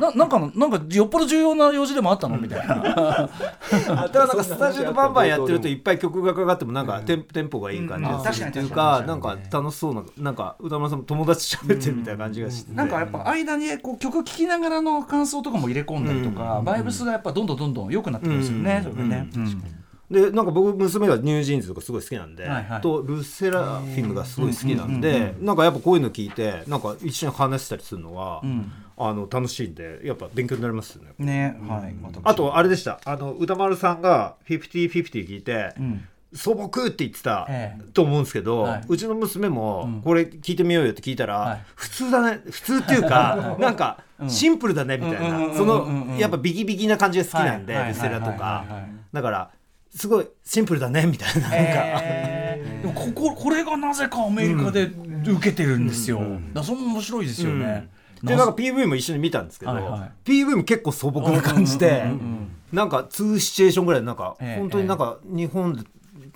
[0.00, 2.36] ななんかのなんかよっぽど重要な用事でもあったの？
[2.36, 2.74] みたいな。
[3.24, 3.28] あ
[4.08, 19.62] ただなんか スタジオでバンバンやってるといっぱい曲がかかってもなんかテンテンポがいい感じがするっていうかなんか楽しそうななんか歌丸さんも友達喋ってるみたいな感じがしてなんかやっぱ間にこう曲聴きながらの感想とかも入れ込んだりとか、バイブスがやっぱどんどんどんどん良くなってくるんですよね、それでね、うん。
[20.10, 22.64] でなんか僕娘がニュージーンズとかすごい好きなんで、はい。
[22.64, 28.42] はいとルセラフィムがすごい好きなんで、なんかやっぱこういうの聞いてなんか一緒に話したりするのは、
[28.96, 31.12] あの楽しいんでやっぱ勉強になりますよね。
[31.18, 33.00] ねはいあとあれでした。
[33.04, 34.88] あの歌丸さんが「50-50」
[35.26, 36.06] 聞いて、ん。
[36.32, 37.82] 素朴って言ってたええ。
[37.92, 38.84] と思うんですけど、はい。
[38.88, 41.62] うちの娘もこれ聞いてみようよって聞いたら、はい。
[41.76, 47.88] 普通だね普通っていうか なんかシンプルだねみたいうんうんうんうんなそのやっぱビキビキな感じが好きなんではい。
[47.88, 48.64] ルセラとはいか
[49.12, 49.50] だから
[49.94, 52.44] すごいシンプルだねみたいななんか、えー
[52.84, 54.90] でもこここれがなぜかアメリカで
[55.26, 57.88] 受けてるんですよ、だからそれも面白いですよね、
[58.22, 60.12] でなんか PV も一緒に見たんですけど、はいはい。
[60.24, 62.04] PV も結構素朴な感じで、
[62.72, 65.84] なんか2シチュエーションぐらいなんか、ええ本当になんか日本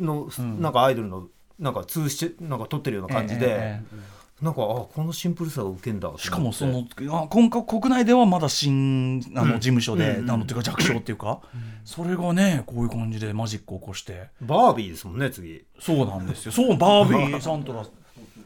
[0.00, 0.28] の
[0.60, 11.40] なんかアイドルのなんか2シチュなんか撮ってるような感じで、えええなんかあこのシンプルさを受けんだしかもそのあ今回国内ではまだ新あの事務所で、あのっていうか弱小っていうか、
[11.84, 14.28] それがねこういう感じでマジックを起こして。
[14.40, 15.64] バービーですもんね次。
[15.80, 16.52] そうなんですよ。
[16.52, 17.84] そうバービーサントラ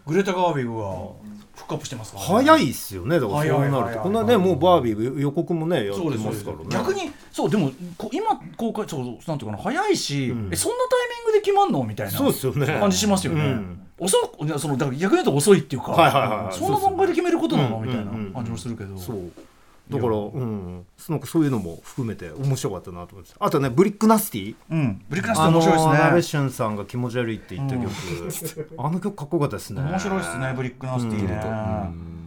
[0.07, 1.13] グレタ・ガービーが
[1.55, 3.21] フックアップしてますから、ね、早いっすよね。
[3.21, 4.01] だからそうなると。
[4.01, 12.67] こんなねもうバービー予告もねやってそうですますからね逆にそうでもこ今公開そうなんていうかな早いし、えそんなタイミングで決まんのみたいなそうですよね。
[12.67, 13.87] 感じしますよね、うん。
[13.99, 16.55] 遅いいやそのだから逆に言うと遅いっていうか、はいはいはいはい。
[16.55, 18.33] そんな段階で決めることなのそうみたいなうんうんうん。
[18.33, 19.33] 感じもするけど、そう
[19.91, 20.87] だからうん。
[21.09, 23.33] なんかそういうのも含めて面白かったなと思って。
[23.39, 24.55] あとね Bricknasty。
[24.71, 29.83] うん、 Bricknasty って面白いですね、あのナベシュンさんが気持ち悪いって言った曲、あの曲かっこよかったですね。
[29.83, 31.41] 面白いですね Bricknasty ね、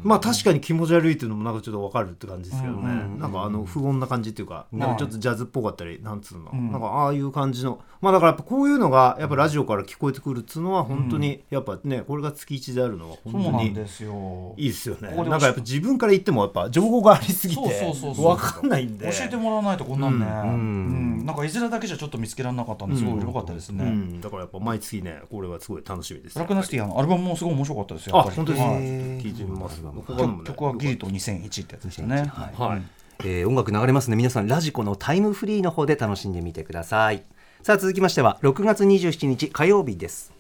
[0.04, 7.80] まあ確かに気持ち悪いっていうのもなんかちょっとわかるって感じですけどね、なんかあの不穏な感じっていうか、なんかちょっとジャズっぽかったりなんつうの、なんかああいう感じの。
[8.02, 14.54] まあだからやっぱこういうのがやっぱラジオから聞こえてくるっつうのは本当にやっぱねこれが月一であるのはそう本当にいいですよ
[15.02, 15.16] ね。
[15.16, 18.26] なんかやっぱ自分から言ってもやっぱ情報がありすぎてそうそうそうそう。
[18.28, 19.12] わかんないんで。
[19.12, 21.26] 教えてもらわないとこんなんね、うんうん。
[21.26, 26.34] なんかいずれだけじゃちょっと見つけられなかったんですごい良かったですね、うん、だからやっぱ毎月ねこれはすごい楽しみです。
[26.34, 28.80] ブラックナスティのアルバムもすごい面白かったですよあ本当ですはい。
[28.82, 29.82] ね聞いてみます。
[29.82, 32.82] 曲曲はギリと2001ってやつでしたね、はい。
[33.24, 34.16] えー音楽流れますね。
[34.16, 37.24] 皆さんラジコのタイムフリーの方で楽しんでみてください。
[37.64, 40.34] さあ続きましては6月27日火曜日です。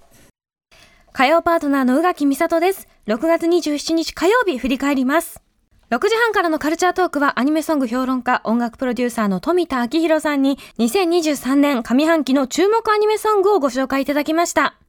[1.13, 2.87] 火曜パートナーの宇垣美里です。
[3.07, 5.44] 6月27日火曜日振り返ります。
[5.91, 14.79] 6時半からのカルチャートークはアニメソング評論家、音楽プロデューサーの富田明宏さんに2023年上半期の注目アニメソングをご紹介いただきました。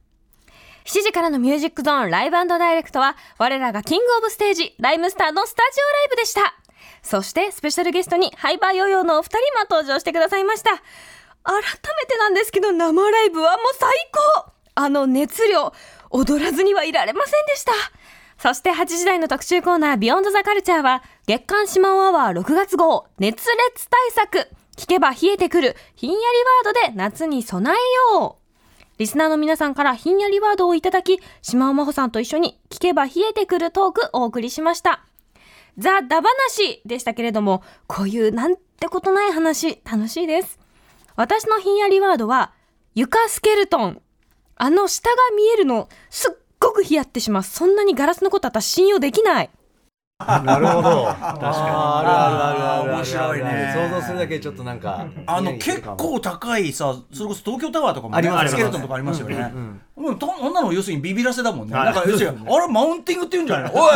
[0.85, 6.55] 7時からのミュージックゾーンライブダイレクトは我らがキングオブステージ、ライムスターのスタジオライブでした。
[7.03, 10.71] そしてスペシャルゲストにハイバーヨーヨーのお二人も登場してくださいました。
[10.71, 11.61] 改め
[12.07, 13.91] てなんですけど生ライブはもう最
[14.43, 15.73] 高あの熱量、
[16.09, 17.71] 踊らずにはいられませんでした。
[18.37, 26.23] そして8時台の特集コーナービヨンドザカルチャーは月刊シマオアワー6月号熱烈対策聞けば冷えてくるひんやり
[26.65, 28.47] ワードで夏に備えよう
[28.97, 35.05] リスナーの皆さんからひんやりワードをいただき、島尾真帆さんと一緒に聞けば冷えてくるトークお送りしました。
[35.77, 40.57] ザ・ダバナシでしたけれども、こういうなんてことない話、楽しいです。
[41.15, 42.53] 私のひんやりワードは、
[42.95, 44.01] 床スケルトン。
[44.55, 47.55] あの下が見えるの、すっごくヒヤってします。
[47.55, 49.49] そんなにガラスのこと私信用できない。
[50.19, 51.05] なるほど。
[51.13, 51.49] 確かに。
[51.49, 53.73] あるあるあるある面白いね。
[53.75, 59.53] 想像するだけでちょっとなんかあの結構高いさそれこそ東京タワーとかも、ね、ありますスケルトンとかありますよね、
[59.97, 61.73] うんとあんなの要するにビビらせだもんね。
[61.73, 63.73] なんか要するにあれマウンティングって言うんじゃない。
[63.73, 63.87] のお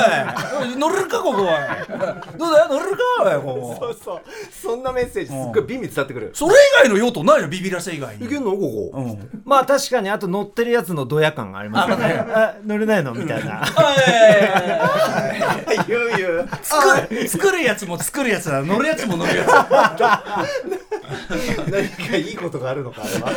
[0.66, 1.48] い乗れるかここおい
[2.38, 2.68] どうだよ？
[2.70, 3.78] 乗れるかおいここ。
[3.80, 4.22] そうそう。
[4.52, 6.32] そんなメッセージすっごい美味伝わってくる。
[6.34, 8.26] それ以外の用途ないのビビらせ以外に。
[8.26, 8.92] いけんのここ。
[8.94, 9.42] うん。
[9.46, 12.06] まあ確かにあと乗ってるやつのドヤ感がありますよね。
[12.06, 13.14] あ乗れないの？
[13.14, 13.64] みたいな。
[15.88, 16.50] 言う言う。
[16.64, 17.76] 作る作るや。
[17.76, 19.48] つも作るやつだ乗るやつも乗るやつ。
[21.72, 23.30] 何かいいことがあるのかあれは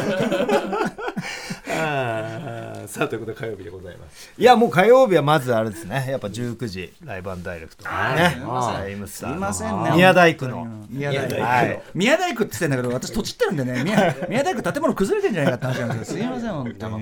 [2.86, 4.32] さあということで火曜日でございます。
[4.36, 6.06] いやもう火曜日はまずあれですね。
[6.08, 7.84] やっぱ19時ライブダイレクト。
[7.84, 7.90] ね。
[7.90, 9.90] タイムスターのすいませんね。
[9.92, 10.66] 宮大工の。
[10.88, 11.82] 宮大工、はい。
[11.94, 13.82] 宮大工って言ってんだけど私土地ってるんでね。
[13.84, 16.98] 宮宮大工建物崩れてんじゃないかって話なんですけどすいません本当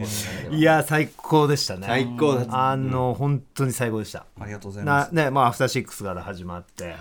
[0.50, 1.87] にいや最高でしたね。
[1.87, 2.70] 最高だった。
[2.70, 4.24] あの本当に最高でした。
[4.40, 5.14] ありがとうございます。
[5.14, 6.94] なねまあアフターシックスから始まって、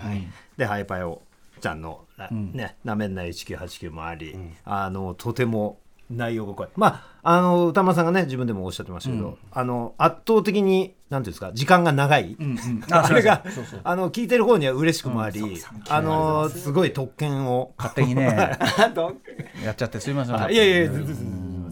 [0.56, 1.22] でハイパイオ
[1.60, 5.78] ちゃんの、ねなめんな1989もあり、あのとても
[6.10, 6.68] 内容が濃い。
[6.76, 12.36] まああの歌丸さんがね自分でもおっしゃってましたけど、あの圧倒的になんていうんですか時間が長い、
[12.90, 13.44] あれが
[13.84, 17.74] あの聞いてる方には嬉しくもあり、あのすごい特権を。
[17.78, 18.24] 勝手にね。
[19.64, 20.52] やっちゃってすいません。
[20.52, 20.90] いやいや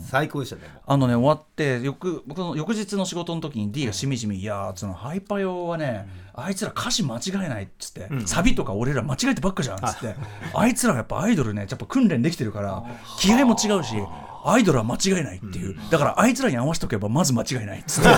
[0.00, 0.62] 最高でしたね。
[0.86, 10.14] あのね終わって翌僕の翌日の仕事の時に D がしみじみ「いやーそのハイパヨはね、あいつら歌詞間違えない」っつって、サビとか俺ら間違えてばっかじゃん」っつって。
[10.54, 10.66] あ。
[10.66, 12.84] いつらやっぱアイドルねやっぱ訓練できてるから
[13.18, 13.96] 気合も違うし
[14.44, 18.08] アイドルは間違えないっていう、だからあいつらに合わせとけばまず間違いないっつって。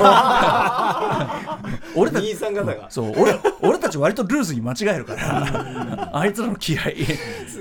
[1.95, 2.91] 俺たち兄さん方が。
[2.91, 6.11] そう俺俺たち割とルーズに間違えるから。
[6.13, 6.83] あいつらの気合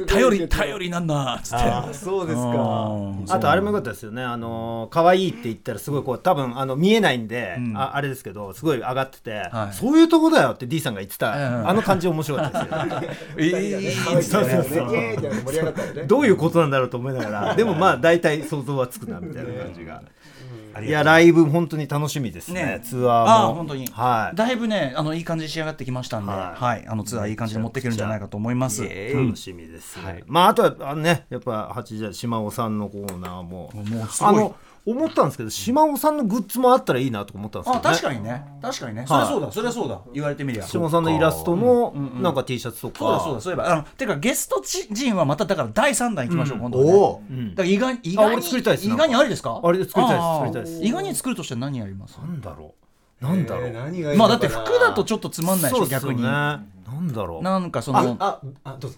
[0.07, 1.63] 頼り頼りなんなっつって。
[1.63, 2.47] あそうですか。
[2.47, 3.25] うん。
[3.29, 9.75] あとあれもよかったですよね、あの可愛いって言ったら、すごいこう、多分あの見えないんで、あ、あれですけど、すごい上がってて、はい。
[9.75, 15.17] そういうとこだよって D さんが言ってた、うんあの感じ面白かったですよね。
[16.07, 20.03] どういうことなんだろうと思いながら、でもまあ、大体想像はつくなみたいな感じが。
[20.81, 22.81] いや、ライブ、本当に楽しみですね、ね。
[22.83, 23.55] ツアーも。
[23.55, 24.35] 本当に、はい。
[24.35, 26.83] だいぶねあのいい感じに仕上がってきましたんで、ははい。
[26.83, 28.83] いあのツアーいい感じに持っていけるんじゃないかと思います。
[28.83, 33.71] 楽しみです、まああとはあのねやっぱ8時島尾さんのコーナーも。
[33.73, 34.33] もうすごい。
[34.33, 38.45] あの思ったんですけど島尾さんのグッズもあったらいいなとか思ったんですけど、ね、あ確かにね。
[38.61, 39.05] 確かにね。
[39.07, 40.01] それはそうだそれはそうだ。
[40.13, 40.63] 言われてみりゃ。
[40.63, 43.71] 島尾さんのイラストのなんか T シャツとか、そうだそうだそういえば。
[43.71, 46.91] あのてかゲスト陣はまただから第3弾いきましょう、今度はね。
[46.93, 49.61] おおだから意外意外にあ俺作りたいです意外にありですか？
[49.63, 50.35] あれ作りたいですあー。
[50.35, 50.83] 作りたいです。
[50.83, 52.17] 意外に作るとして何やります？
[52.17, 52.73] なんだろ
[53.21, 53.23] う。
[53.23, 56.23] なんだろう、何がいいまあだって服だとちょっとつまんないでしょ逆に。
[56.23, 56.59] ねな
[56.99, 57.43] んだろう。
[57.43, 58.97] なんかそあのああどうぞ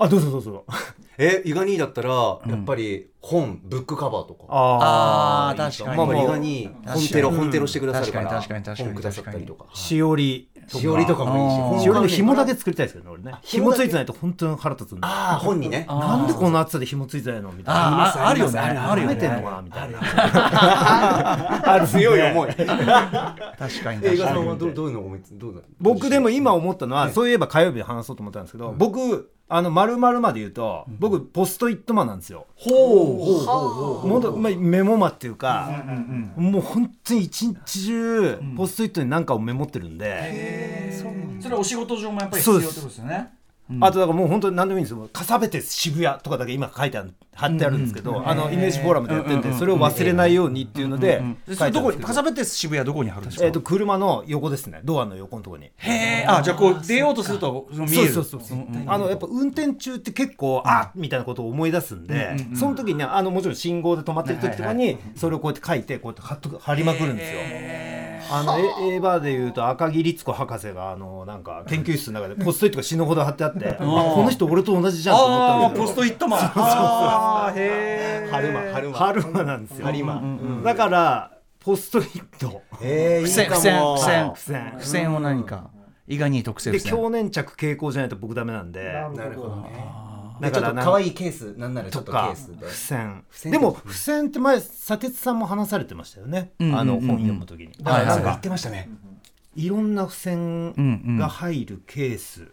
[0.00, 0.64] あどうぞどうぞ
[1.18, 2.10] え伊賀にだったら
[2.46, 4.44] やっぱり本ブックカバーとか。
[4.48, 5.96] あーいい確かに。
[5.96, 9.64] まあまあ伊本テロ本テロしてくださるから確かに確かに本くださったりとか。
[9.74, 13.38] しおりしおりとかもいいししおりのね紐だけ作りたいですけどね俺ね。
[13.42, 15.86] 紐ついてないと本当に腹立つんだああ本にね。
[15.88, 18.04] なんでこの厚さで紐ついてないのみたいな。
[18.04, 19.98] あーああるよねあるよ舐めてんのねかなみたいな。
[21.72, 22.54] ある強い思い。
[22.54, 22.76] 確かに
[23.58, 32.46] 確かに賀さんはどうどういうのを思いつどうだ僕でも今思ったのは、そういえば火曜日で話そうと思ったんですけど、僕あの丸々まで言うと、僕ポストイットマンなんですよ。
[32.54, 34.06] ほう。
[34.06, 35.84] もっとまあメモマっていうか、
[36.36, 40.92] もう本当に一日中ポストイットに何かをメモってるんで、
[41.40, 43.37] それはお仕事上もやっぱり必要ってことですよね
[43.80, 45.08] あとだからもう本当に何でもいいんですよ。
[45.12, 51.22] カサベテス渋谷とかだけ今書いてある貼ってあるんですけど、あのイメージフォーラムでやってるんで、それを忘れないようにっていうので
[51.72, 51.82] ど。
[51.82, 53.44] こにカサベテス渋谷どこに貼るんですか？
[53.44, 54.80] えっと車の横ですね。
[54.84, 55.70] ドアの横のところに。
[55.76, 58.12] へえあじゃあこう出ようとすると見える。
[58.12, 67.38] そうそうそうあのやっぱ運転中って結構、あみたいなことを思い出すんで、その時にねあのもちろん信号で止まってる時とかにそれをこうやって書いてこうやって貼っとく貼りまくるんですよ。
[68.30, 68.62] あのエ
[68.94, 76.40] エヴァでいうと赤木律子博士があのなんか研究室の中でポストイットが死ぬほど貼ってあって、あこの人俺と同じじゃんと思ったポストイットマン。
[76.54, 78.98] あーへえ春馬春馬。
[78.98, 79.86] 春馬なんですよ。
[79.86, 80.22] 春馬。
[80.62, 82.62] だからポストイット。
[82.82, 83.96] えーい付箋いかも。
[83.96, 85.70] 付箋付箋付箋を何か。
[86.06, 88.92] 伊賀に特製で強粘着傾向じゃないと僕ダメなんで。
[89.14, 90.07] なるほどね
[90.40, 96.64] だからら可愛いケースなんならちょっとケースで付箋箋でも付箋って前砂鉄さんも話されてましたよね、ん。
[96.66, 98.24] うんうんあの本読む時に、だはいなんか。
[98.24, 98.88] 言ってましたね。
[99.54, 102.52] いろんな付箋が入るケース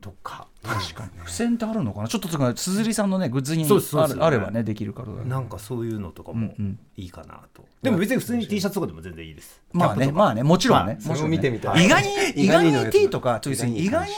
[0.00, 2.08] とか、確かに付箋ってあるのかな？
[2.08, 5.08] ちょっとつかすずりさんのねグッズにあるあればねできるから。
[5.24, 6.78] なんかそういうのとかもうんうん。
[6.96, 9.60] いいかなと、でも別に普通に T シャツとかでも全然いいです。
[9.72, 10.96] まあねまあねもちろんね。
[11.02, 11.16] まもちろんね。
[11.16, 11.84] それを見てみたい。
[11.84, 14.08] 意外に意外に T とかつい意外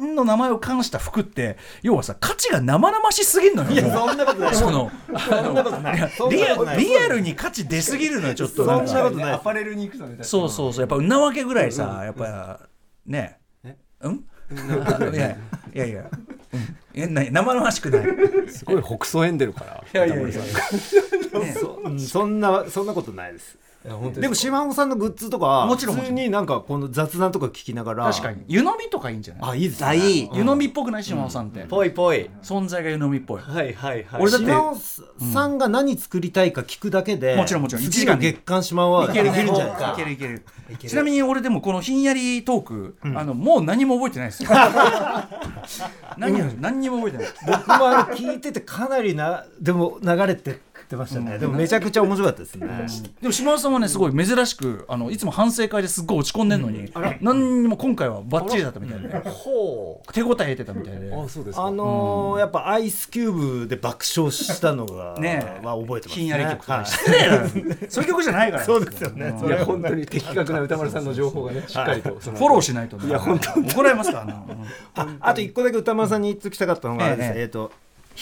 [0.00, 3.70] にの名前を冠した服って要はさ価値が生々しすぎるのよ。
[3.70, 4.54] いやそんなことない。
[4.54, 6.10] そのそんなことない。
[6.10, 8.66] そんなリアルに価値出すぎるのよちょっと。
[8.66, 9.32] なんかそんなことない。
[9.32, 10.80] アパレルに行くとねそうそうそう。
[10.80, 12.60] やっぱんなわけぐらいさやっぱ
[13.06, 13.38] ね。
[14.00, 14.24] うん？
[14.50, 15.36] いや
[15.74, 15.86] いや。
[15.86, 16.10] いや
[16.52, 16.76] うん。
[16.94, 18.04] えな生々しくない。
[18.48, 19.84] すごい北総エンデルから。
[19.92, 20.40] いやいやいや。
[21.54, 23.56] そうんそんなそんなことないです
[24.14, 25.96] でも島尾さんのグッズとかはもちろん。
[25.96, 28.04] 普通になんかこの雑談とか聞きながら。
[28.10, 28.42] 確かに。
[28.48, 29.50] 湯飲みとかいいんじゃない？
[29.50, 30.30] あいいですね。
[30.32, 31.04] 湯飲みっぽくない？
[31.04, 31.66] 島尾さんって。
[31.68, 32.30] ぽいぽい。
[32.42, 33.42] 存在が湯飲みっぽい。
[33.42, 34.22] はいはいはい。
[34.22, 34.76] 俺だって島尾
[35.34, 37.84] さんが何作りたいか聞くだけで、もちろんもちろん。
[37.84, 40.42] 次の月刊島尾はいけるいけるんじゃないいけるいける。
[40.78, 44.48] ちなみに俺でもこのひんやりトーク、あのもう何も覚えてないですよ。
[46.16, 47.28] 何を何にも覚えてない。
[47.46, 47.74] 僕も
[48.16, 50.60] 聞いててかなりなでも流れて
[50.94, 52.66] ってましたね、でもめちゃくちゃ面白かったですね、
[53.20, 60.12] でも島田さんはねすごい珍しくあのいつも反省会ですっごい落ち込んでんのに、何にも今回はバッチリだったみたいで、ほう。
[60.12, 61.12] 手応え得てたみたいで。
[61.14, 65.66] あそうですあのーやっぱアイスキューブで爆笑したのが ねえ。
[65.66, 66.22] は覚えてますね。
[66.22, 68.64] ひんやり曲と失礼そういう曲じゃないから。
[68.64, 69.34] そうですよね。
[69.44, 74.44] いや本当に的確な歌丸さんの情報がねしっかりとフォローしないとねいや本当怒られますから
[74.94, 77.72] ああと一個だけ歌丸さんに言っておきたかったのがえっと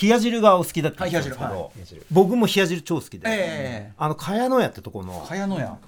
[0.01, 1.97] 冷や汁がお好きだったんですけど、はい。
[2.11, 5.79] 僕も冷や汁超好きで、ええあの茅野屋ってとこの茅野屋。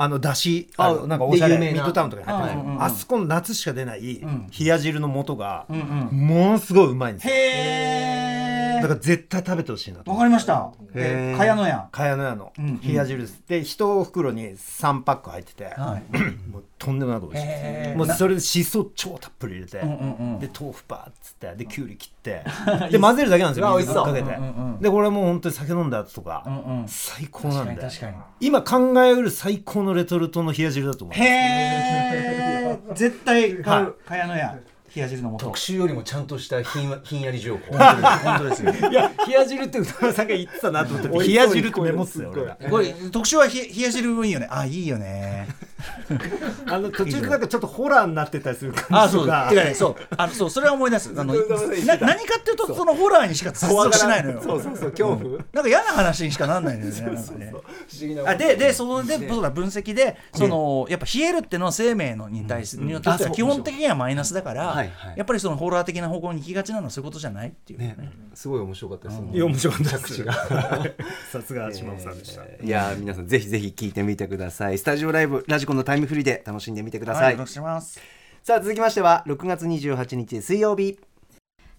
[0.00, 1.58] あのだしあなんかおしゃれ。
[1.58, 2.66] ミッドタウンとかに入ってる、はい。
[2.66, 6.26] うんうんあそこの夏しか出ない冷や汁の素がうんうん。
[6.26, 7.34] ものすごいうまいんですよ。
[7.34, 8.47] へ
[8.82, 10.72] だから絶対食べてほしいなとわかりました。
[10.94, 11.36] へー。
[11.36, 12.80] 茅野屋茅野屋のんうん。
[12.80, 16.16] 冷や汁です、で一袋に3パック入ってて、はい。
[16.50, 21.54] もうとんでもなく美味しいもうそれでしそ超たっぷり入れて、で豆腐バーッつって。
[21.56, 22.44] できゅうり切って。
[22.90, 24.06] で混ぜるだけなんですようわ美味しそう。
[24.06, 26.88] 水かけて、でこれもう本当に酒飲んだやつとか、うんうん。
[26.88, 28.16] 最高なんで確かに確かに。
[28.40, 31.28] 今考えうる最高のレトルトの冷や汁だと思います。
[31.28, 33.94] へえ絶対買う。
[34.06, 34.58] 茅野屋
[34.94, 35.46] 冷や汁の素。
[35.46, 37.76] 特集よりもちゃんとしたひんわ ひんやり情報。
[37.76, 38.72] 本当ですよ。
[38.90, 44.48] いや冷や汁って歌丸さんが言ってたなと思って冷や汁ってメモっすよ俺がこれ特集は冷冷や汁もいいよね。
[44.50, 45.48] あいいよね
[46.66, 49.26] あの途中でなんかちょっとホラーになってたりするあそう。
[49.26, 49.96] 感じとかてかねそう。
[50.16, 51.12] あのそうそれは思い出す。
[51.16, 54.42] あのな何かっていうとそのホラーにしか接続しないのよ。
[54.42, 55.38] そうそうそう恐怖。
[55.52, 57.54] なんか嫌な話にしかなんないのよねなんかね。
[58.26, 65.14] あででそのでそうだ分析でそのやっぱ冷えるっていうのは生命のに対するにとっては基本的にはマイナスだからはいはい。
[65.16, 67.94] やっぱりそのホラー的な方向に行きがちなのはそういうことじゃないっていうね。
[67.98, 69.20] ねすごい面白かったです。
[69.32, 70.24] いや面白かったです。
[71.30, 74.78] さすが島尾さんでした、いやー皆さんぜひぜひ聞いてみてください。
[74.78, 78.00] スタジオライブラジコのタイムフリーで楽しんでみてください、はいよろしくお願いします
[78.42, 80.98] さあ続きましては6月28日水曜日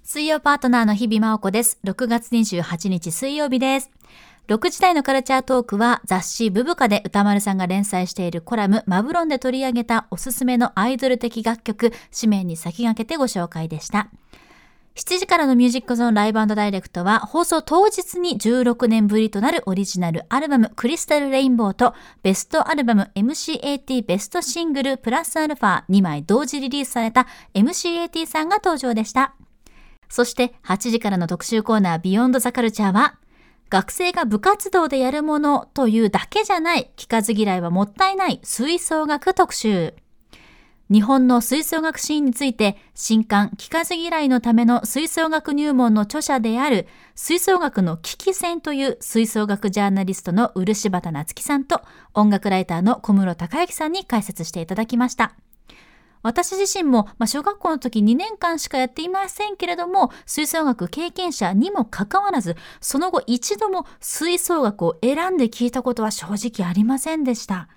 [0.04, 1.78] 水曜パートナーの日々真央子です。
[1.84, 3.92] 6月28日水曜日です。
[4.48, 14.10] 6時台のカルチャートークは雑誌ブブカで歌丸さんが連載しているコラムマブロンで取り上げたおすすめのアイドル的楽曲紙面に先駆けてご紹介でした。
[15.00, 29.36] 7時からのミュージックゾーンライブダイレクトは放送当日に16年ぶりとなるオリジナルアルバムクリスタルレインボーとベストアルバム MCAT ベストシングルプラスアルファ2枚同時リリースされた MCAT さんが登場でした。
[30.10, 33.20] そして8時からの特集コーナービヨンドザカルチャーは
[33.70, 39.94] 学生が部活動でやるものというだけじゃない聞かず嫌いはもったいない吹奏楽特集。
[40.92, 51.82] 日本の吹奏楽シーンについて新刊聞かず嫌いのための吹奏楽入門の著者である吹奏楽の危機戦という吹奏楽ジャーナリストの漆畑夏樹さんと
[52.16, 55.36] 音楽ライターの小室孝之さんに解説していただきました。
[56.22, 67.70] 私自身も、まあ、小学校の時2年間しかやっていませんけれども吹奏楽経験者にもかかわらずその後一度も吹奏楽を選んで聞いたことは正直ありませんでした。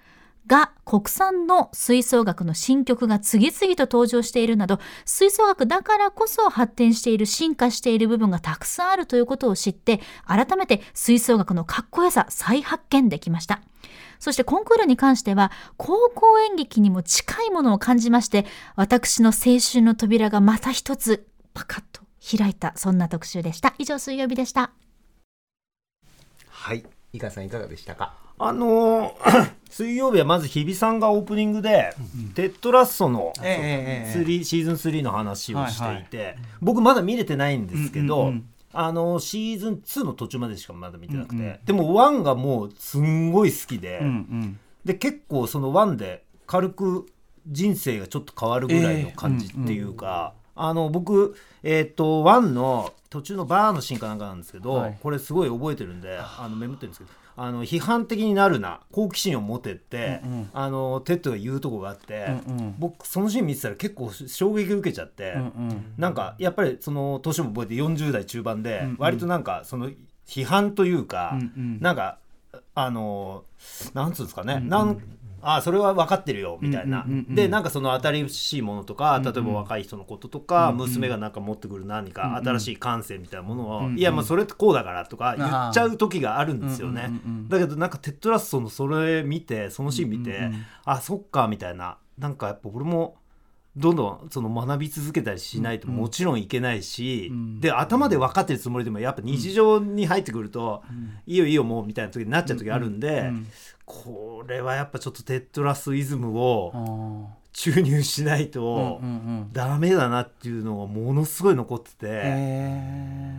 [0.46, 13.62] が国産の吹奏楽の新曲が次々と登場しているなど吹奏楽だからこそ発展している進化している部分がたくさんあるということを知って改めて吹奏楽のかっこよさ再発見できました。
[14.18, 22.02] そしてコンクールに関しては高校演劇にも近いものを感じまして私の青春の扉がまた一つパカッと
[22.36, 23.74] 開いたそんな特集でした。
[23.78, 24.70] 以上水曜日でした。
[26.48, 26.84] はい。
[27.12, 28.14] 井川さんいかがでしたか？
[28.38, 31.94] あのー水曜日はまず日比さんがオープニングで、
[32.34, 34.22] テッドラッソのええええええ。
[34.22, 38.48] 3シーズン3の話をしていて、はい僕まだ見れてないんですけど、うんうんうん。
[38.74, 41.58] あのシーズン2の途中までしかまだ見てなくて、うんうん。
[41.64, 44.58] でも1がもうすんごい好きで、うんうん。
[44.84, 47.06] で結構その1で軽く
[47.46, 54.98] 人生がちょっと変わるぐらいの感じっていうか、あの僕えっ、と1の途中のバーのシーンかなんかなんですけど、はい。
[55.02, 60.50] これすごい覚えてるんであのメモってるんですけどあの批判的になるな好奇心を持てって、うんうん。
[60.52, 62.74] あのテッドが言うとこがあって、うんうん。
[62.78, 65.94] 僕そのシーン見てたら結構衝撃受けちゃって、うんうん。
[65.96, 68.96] なんかやっぱりその年も覚えて40代中盤で、んうん。
[68.98, 69.90] 割となんかその
[70.26, 71.80] 批判というか、うんうん。
[71.80, 72.18] なんか
[72.74, 73.44] あの
[73.94, 75.00] なんつうんですかね、なん
[75.42, 87.10] あそれは分かってるよみたいな、でなんかその新しいものとか、例えば若い人のこととか、娘がなんか持ってくる何か新しい感性みたいなものを、うんうんいやまあそれってこうだからとか言っちゃう時があるんですよね、
[87.48, 90.66] だけどなんかテッドラッソのそれ見てそのシーン見て、うんうんうん。
[90.84, 91.98] あそっかみたいな。
[92.18, 93.16] なんかやっぱ俺も
[93.74, 97.60] どんどんその学び続けたりしないともちろんいけないし、うん。
[97.60, 100.82] で頭で分かってるつもりでもやっぱ日常に入ってくると、
[101.26, 103.46] いいよいいよもうみたいな時になっちゃう時あるんで、うん
[104.04, 109.00] これはやっぱちょっとテッドラスイズムをあ注入しないと
[109.52, 112.22] ダメだなっていうのがものすごい残ってて、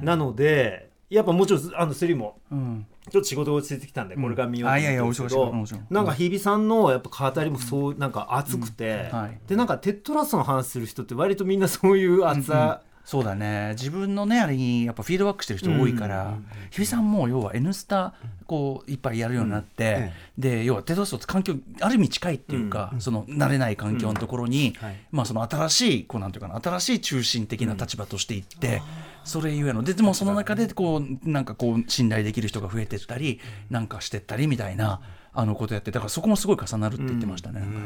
[0.04, 2.86] なのでやっぱもちろんあのスリもうん。
[3.12, 9.12] ちょっと仕事が落ち着いてきたんでこれから見ようと思ってけどお忙しいお忙しいなんか日比さんのやっぱ語りもそうなんか熱くて、
[9.46, 13.72] でなんかテッドラストの話する人って割とみんなそういう熱さ、そうだね。
[13.72, 16.38] 自分のねあれにやっぱフィードバックしてる人多いから、
[16.72, 18.14] 日比さんも要は「N スタ」
[18.48, 24.76] こういっぱいやるようになって、で要はテトって環境ある意味近いっていうか、その慣れない環境のところに、
[25.12, 28.82] まあその新しいこうなんていうかな新しい中心的な立場としていって、
[29.26, 33.40] それゆえのででもその中でこうなんかこう信頼できる人が増えてったり
[33.70, 35.02] なんかしてったりみたいな
[35.34, 37.60] あのことやってだからそこもすごい重なるって言ってましたね。
[37.62, 37.86] なんかね。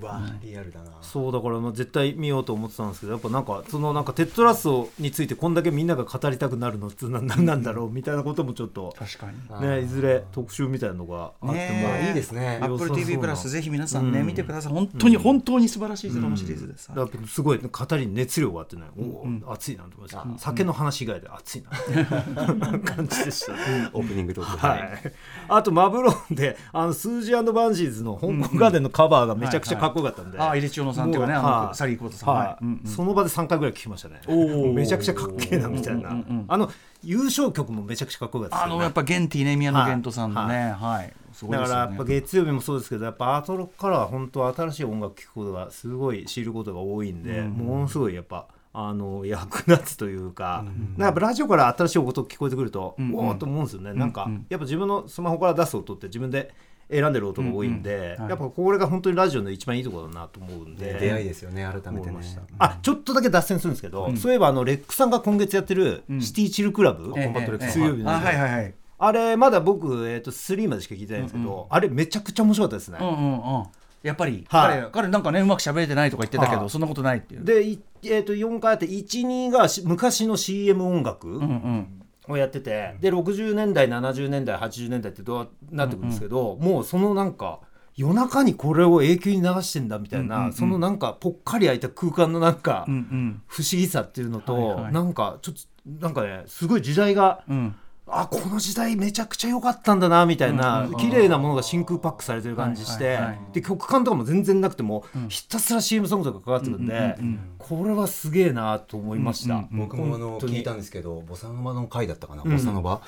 [0.00, 0.02] ん。
[0.02, 0.90] わリアルだな。
[1.00, 9.26] そうだからまあ絶対見ようと思ってたんですけどやっぱなんかそのなんかテッドラストについてこんだけみんなが語りたくなるのって何なんなんだろうみたいなこともちょっと、確か
[9.60, 9.68] に。
[9.68, 12.08] ね、いずれ特集みたいなのがあっても、ねえ。
[12.08, 12.58] いいですね。
[12.62, 14.26] アップル TV プラスぜひ皆さんね、うん。
[14.26, 14.72] 見てください。
[14.72, 23.52] 本当に、本当に素晴らしいドラマシリーズです、だからすごい語りに熱量があってね、おお熱いなと思いました、酒の話以外で熱いな感じでした。
[23.52, 23.90] ね。
[23.92, 25.12] オープニングトークはい、
[25.48, 31.76] あとマブロンであのスージーバンジーズの香港ガーデンのカバーがめちゃくちゃかっこよかったんで、ああ入江千代野さんっていうかねあのはい。
[31.76, 32.34] サリーコートさん。
[32.34, 32.46] はい。
[32.46, 32.90] はいうんうん。
[32.90, 34.20] その場で3回ぐらい聞きましたね。
[34.26, 34.72] ー。
[34.72, 36.70] めちゃくちゃかっけえなみたいな、あの
[37.02, 38.74] 優勝曲もめちゃくちゃかっこよかったですよね。
[38.74, 40.72] あのやっぱゲンティね宮野源人さんのね。
[40.72, 53.14] はい、すごいだからやっぱ月曜日もそうですけどやっぱアートロックからは本当新しい音楽聴くことがすごい知ることが多いんで、ものすごいやっぱあの役立つというか、なんかやっぱラジオから新しい音聞こえてくると、んうん。
[53.14, 56.54] おおと思うんですよね、なんかやっぱ自分のスマホから出す音って自分で
[56.90, 58.30] 選んでる音が多いんで、うんうんはい。
[58.30, 62.16] やっぱこれが本当にラジオの一番いいところだなと思うんで、出会いですよね改めてね。
[62.58, 68.74] あちょっとだけ脱線するんですけど、そういえばあの REC さんが今月やってる City Chill Club、ええコンバット REC ええ水曜日の、あはいはいはい。
[68.98, 72.98] あれまだ僕、えー、と3までしか聞いてないんですけど、あれめちゃくちゃ面白かったですね。
[73.00, 73.64] うんうんうん
[74.02, 74.80] やっぱり、はい。
[74.80, 76.70] 彼彼なんかねうまく喋れてないとか言ってたけど、はい。
[76.70, 77.44] そんなことないっていう。
[77.44, 82.02] で、いえー、と4回あって12がし昔の CM 音楽うんうん。
[82.28, 87.60] をやってて、で60年代70年代80年代ってどうなってくるんですけど、もうそのなんか
[87.96, 90.52] 夜中にこれを永久に流してんだみたいな、うんうんうん。
[90.52, 93.42] そのなんかぽっかり開いた空間のなんかうんうん。
[93.46, 94.92] 不思議さっていうのと、はいはい。
[94.92, 95.60] なんかちょっと
[96.00, 97.44] なんかねすごい時代が。
[97.48, 97.76] うん
[98.06, 103.18] あこの時代めちゃくちゃ良かったんだなみたいな、綺麗なものが真空パックされてる感じして、
[103.52, 107.16] で曲感とかも全然なくても、ひたすら CM ソングとかかかってるんで、
[107.58, 113.00] これはすげえなと思いました、僕もあの聞いたんですけどボサノバの回だったかな、ボサノバ。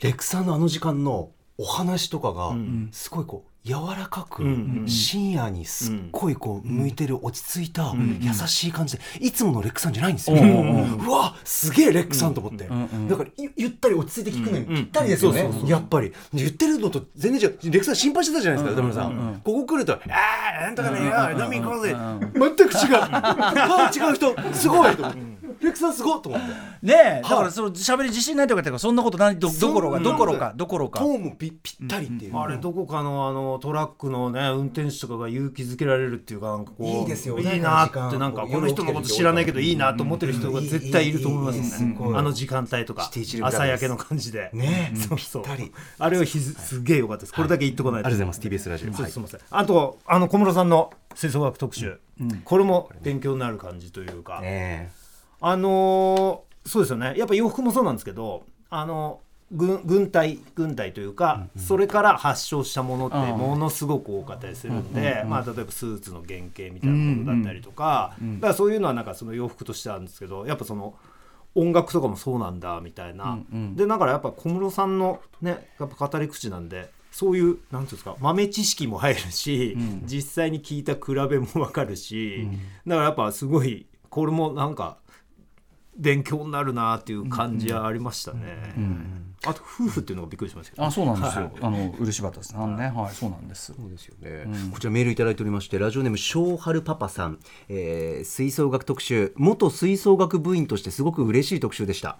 [0.00, 2.56] レクさんのあの時間のお話とかが
[2.90, 12.68] すごいこう柔らかく、ん深夜にすっごいこう向いてる落ち着いた優しい感じでいつものレックさんじゃないんですよ、うわすげえレックさんと思って、
[13.08, 16.12] だからゆゆったり落ち着いて聞くのにぴったりですよね、やっぱり。
[16.32, 19.98] 言ってるのと全然違うレックさん心配してたじゃないですか歌村さん、ここ来ると「あ
[20.58, 20.98] あなんとかね
[21.38, 21.94] よ飲み行こうぜ」
[22.34, 22.98] 全く違う。
[23.00, 24.34] あ違う人。
[24.52, 24.96] すごい。
[24.96, 25.31] と思って
[25.62, 26.46] レックさんすごいと思って。
[26.82, 27.22] ねえ。
[27.22, 29.38] だからその喋り自信ないとかってそんなことない。
[29.38, 31.00] どどころかどころかどころか。
[31.00, 37.38] トーンもぴぴったりっていう、あれどこかのあのトラックのね運転手とかが勇気づけられるっていうかなんかこういいですよ。
[37.38, 41.84] いいなってなんかこの人のこと知らないけどいいなと思ってる人が絶対いると思います。
[41.84, 41.96] ね。
[42.14, 43.10] あの時間帯とか
[43.42, 44.50] 朝焼けの感じで。
[44.52, 44.96] ねえ。
[44.96, 45.42] そうそう。
[45.44, 45.72] ぴったり。
[45.98, 47.34] あれはひずすげえ良かったです。
[47.34, 48.06] これだけ言っとかないと。
[48.08, 48.68] ありがとうございます。
[48.68, 49.40] TBS ラジオ、すみません。
[49.50, 52.00] あとあの小室さんの吹奏楽特集。
[52.44, 54.40] これも勉強になる感じというか。
[54.40, 54.90] ね
[55.42, 57.14] あのーそうですよね。
[57.16, 59.20] やっぱ洋服もそうなんですけどあの
[59.50, 70.94] 軍軍隊軍隊というか、それから発症したものってものすごく多かったりするんで、まあ、例えばスーツの原型みたいなものだったりとか、だからそういうのはなんかその洋服としてあるんですけどやっぱその
[71.54, 73.38] 音楽とかもそうなんだみたいな、
[73.74, 82.48] でだからやっぱ小室さんのねやっぱ語り口なんでそういうなんていうんですか豆知識も入るし、実際に聞いた比べも分かるし、
[82.86, 84.96] だからやっぱすごいこれもなんか
[85.96, 88.74] 勉強になるなっていう感じはありましたね。
[89.44, 92.92] あと夫婦っていうのがびっくりしましたけど、あそうなんですよ、あの漆畑さんね。
[92.94, 93.14] はい。
[93.14, 93.74] そうなんです。
[93.76, 97.38] そうですよね、こちらメールいただいておりましてラジオネーム小春パパさん、
[97.68, 99.32] えー吹奏楽特集。
[99.36, 102.18] 元吹奏楽部員としてすごく嬉しい特集でした。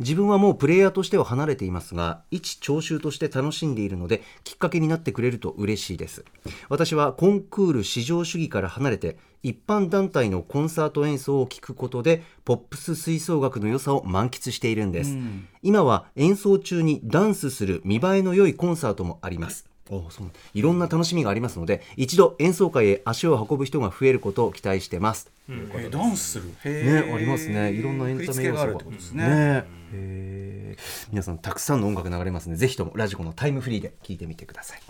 [0.00, 6.24] 自分はもうプレイヤーとしては離れていますが一聴衆として楽しんでいるのできっかけになってくれると嬉しいです。
[6.68, 15.16] 私はコンクール至上主義から離れて一般団体のコンサート演奏を聴くことでポップス吹奏楽の良さを満喫しているんです、
[15.62, 19.66] 今は演奏中にダンスする見栄えの良いコンサートもあります。
[19.90, 20.30] おそう。
[20.54, 26.50] いろんな楽しみがありますので一度演奏会へ足を運ぶ人が増えることを期待してます、えダンスする？
[26.64, 27.70] へねありますね。
[27.70, 28.72] いろんなエンタメ要素が。
[28.72, 28.78] ね。
[29.12, 29.64] ね。
[29.92, 31.08] へー。
[31.10, 34.80] 皆さんたくさんの音楽流れますのでぜひともラジコのタイムフリーで聴いてみてください、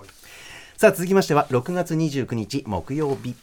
[0.77, 3.35] さあ続きましては6月29日木曜日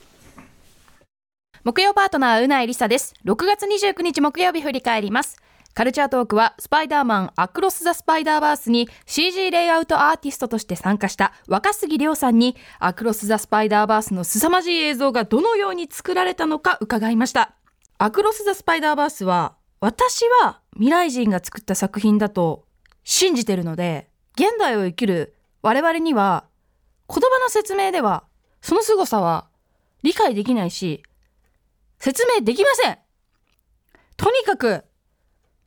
[1.64, 5.40] 木曜パートナーうないりさです6月29日木曜日振り返ります
[5.76, 17.54] カルチャートークはスパイダーマンアクロス・ザ・スパイダーバースに CG レイアウトアーティストとして参加した若杉亮さんにアクロス・ザ・スパイダーバースの凄まじい映像がどのように作られたのか伺いました。
[18.00, 22.66] アクロス・ザ・スパイダーバースは私は未来人が作った作品だと
[23.04, 26.46] 信じてるので現代を生きる我々には
[27.08, 28.24] 言葉の説明では
[28.64, 29.46] その凄さは
[30.02, 31.04] 理解できないし
[32.02, 32.98] 説明できません。
[34.18, 34.84] とにかく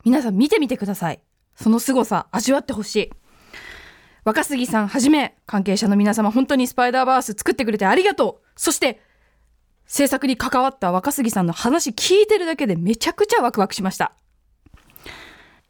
[0.05, 1.22] 皆さん見てみてください。
[1.55, 3.11] その凄さ味わってほしい。
[4.24, 8.49] 若杉さんはじめ関係者の皆様本当にスパイダーバース作ってくれてありがとう。
[8.57, 9.01] そして
[9.87, 14.12] 制作に関わった若杉さんの話聞いてるだけでめちゃくちゃワクワクしました。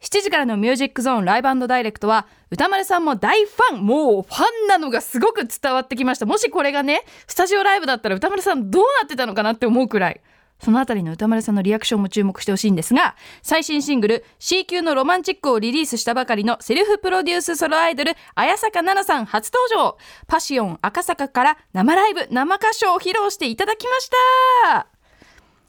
[0.01, 3.85] 7時からのミュージックゾーンライブダイレクトは歌丸さんも大ファン。
[3.85, 6.25] もうファンなのがすごく伝わってきました。
[6.25, 10.21] もしこれがねスタジオライブだったら歌丸さんどうなってたのかなって思うくらい。
[10.59, 19.97] そのあたりの歌丸さんのリアクションも注目してほしいんですが最新シングル C 級のロマンチックをリリースしたばかりのセルフプロデュースソロアイドル綾坂奈々さん初登場。
[20.27, 24.87] パシオン赤坂から生ライブ生歌唱を披露していただきました。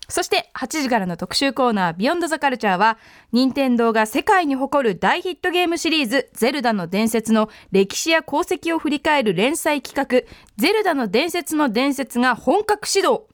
[0.09, 2.97] そして8時からの特集コーナービヨンドザカルチャーは
[3.33, 13.27] 任天堂が世界に誇る大ヒットゲームシリーズゼルダの伝説の歴史や功績を振り返る連載企画ゼルダの伝説の伝説が本格始動。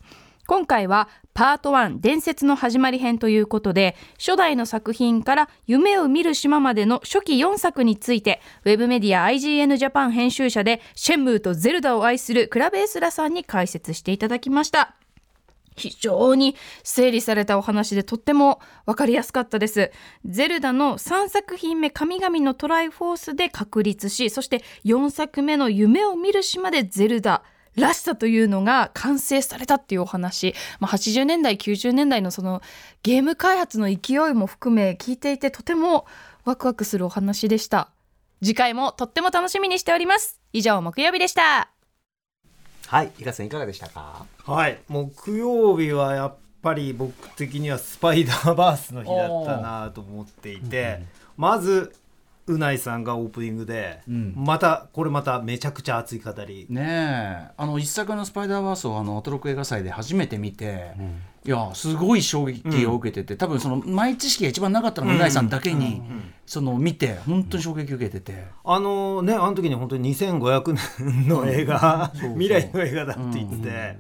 [0.53, 14.95] 今回はパート1伝説の始まり編ということで初代の作品から夢を見る島までの初期4作についてウェブメディア IGN ジャパン編集者でシェンムーとゼルダを愛するクラベースラさんに解説していただきました
[15.75, 19.91] 非常に整理されたお話でとっても分かりやすかったです。
[20.27, 27.43] ゼルダの3作品目神々のトライフォースで確立しそして4作目の夢を見る島でゼルダ
[27.77, 32.61] らしさというのが完成されたっていうお話、まあ、80年代90年代のその
[33.03, 36.07] ゲーム開発の勢いも含め聞いていてとても
[36.45, 37.89] ワクワクするお話でした。
[38.43, 40.41] 次回もとっても楽しみにしております。
[40.53, 41.71] 以上木曜日でした。
[42.89, 44.27] はい伊賀さんいかがでしたか？
[44.45, 51.01] はい木曜日はやっぱり僕的にはスパイダーバースの日だったなと思っていて、
[51.37, 51.95] まず
[52.47, 54.35] うないさんがオープニングで、ん。
[54.37, 57.51] またこれまためちゃくちゃ熱い語り、ねえ。
[57.57, 60.93] あの一作の「スパイダーバース」をあのアトロク映画祭で初めて見て、
[61.45, 66.03] いやすごい衝撃を受けてて、多分その前知識が一番なかったのがうないさんだけに、
[66.47, 70.73] その見て本当に衝撃受けてて、あのねあの時に本当に2500
[71.05, 73.99] 年の映画、 未来の映画だって言ってて、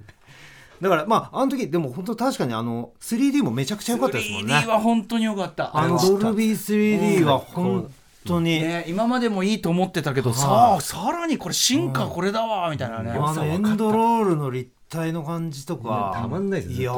[0.81, 4.55] だからまああの時でも本当確かにあの 3D もめちゃくちゃ良かったですもんね。
[4.55, 5.77] 3D は本当に良かった。
[5.77, 7.89] あのドルビー 3D は本
[8.27, 10.39] 当に、ね、今までもいいと思ってたけど、はい。
[10.39, 16.93] さあさらにこれ進化これだわみたいなね、あのエンドロールの立体の感じとか、たまんないですや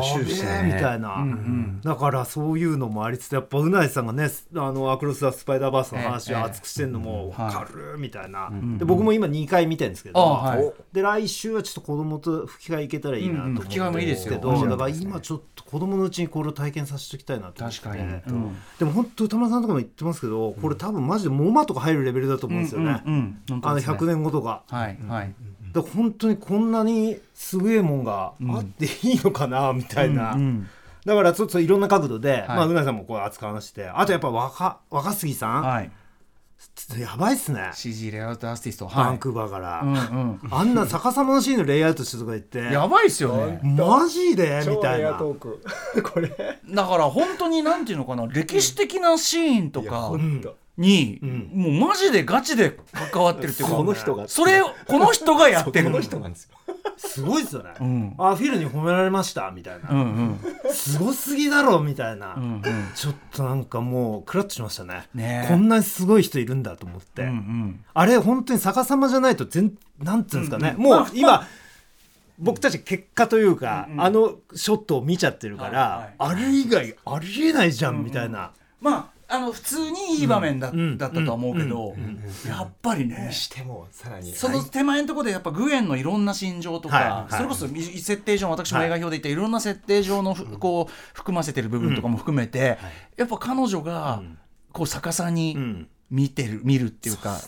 [0.64, 1.24] みたいな、
[1.84, 10.72] だからそういうのもありつつやっぱうないさんがねあのアクロス・ザ・スパイダーバースの話を熱くしてるのも分かるみたいな、で僕も今2回見てるんですけど、あはい。
[10.92, 14.34] で来週はちょっと子供と吹き替えいけたらいいなと思ってうん吹き替えもいいですよ。
[14.34, 18.56] けどだから今ちょっと子供のうちにこれを体験させておきたいなと思って確かに、うん。
[18.78, 23.96] でも本当歌丸さんとかも言ってますけどこれ多分マジでモマとか入るレベルだと思うんですよね、うんうん本あの当ですね。
[23.96, 24.64] 100年後とか。
[24.68, 25.34] はいはい、
[25.74, 30.68] だ本当にこんなにすげえもんがあっていいのかなみたいな、うん
[31.04, 35.90] だからちょっといろんな角度で、いまあ、うなぎさんもこう熱く話してあとやっぱ若若杉さん、はい。
[36.74, 38.86] ちょっとやばいっすね、CG レイアウトアーティスト。
[38.86, 39.04] はい。
[39.04, 40.40] バンクーバーから、うんうん。
[40.50, 42.58] あんな逆さまのシーンのレイアウトしてとか言って。
[42.72, 43.60] やばいっすよね。
[43.62, 44.60] マジで？
[44.60, 45.08] み超たいな。
[45.08, 45.62] エアトーク。
[46.02, 46.30] これ。
[46.30, 50.02] だから本当になんていうのかな歴史的なシーンとか。
[50.02, 51.20] 本当に、
[51.52, 52.76] もうマジでガチで
[53.12, 54.28] 関わってるっていうかこの人が。
[54.28, 55.84] それをこの人がやってる。
[55.86, 56.50] この人なんですよ。
[56.96, 58.14] すごいっすよね、ん。
[58.18, 60.72] あフィルに褒められましたみたいな、うんうん。
[60.72, 62.62] すごすぎだろみたいな、うんうん。
[62.94, 65.06] ちょっとなんかもうクラッとしましたね。
[65.14, 65.48] ねえ。
[65.48, 67.84] こんなにすごい人いるんだと思って、うんうん。
[67.92, 71.46] あれ本当に逆さまじゃないと全なんていうんですかね、もう今
[72.38, 80.98] 僕たち結果というか、あのショットを見ちゃってるから、あれ以外ありえないじゃんみたいな、まああの普通にいい場面だ,、ん。
[80.98, 81.94] だったとは思うけど、
[82.46, 87.06] やっぱりねしてもさらにその手前のところでやっぱグエンのいろんな心情とか、はい。
[87.06, 87.32] はい。
[87.32, 92.78] それこそい設定上私も映画表で言ったいろんな設定上のふ、こう含ませてる部分とかも含めて、
[93.16, 94.22] やっぱ彼女が
[94.72, 95.88] こう逆さにん。
[96.10, 97.40] 見てる見るっていうか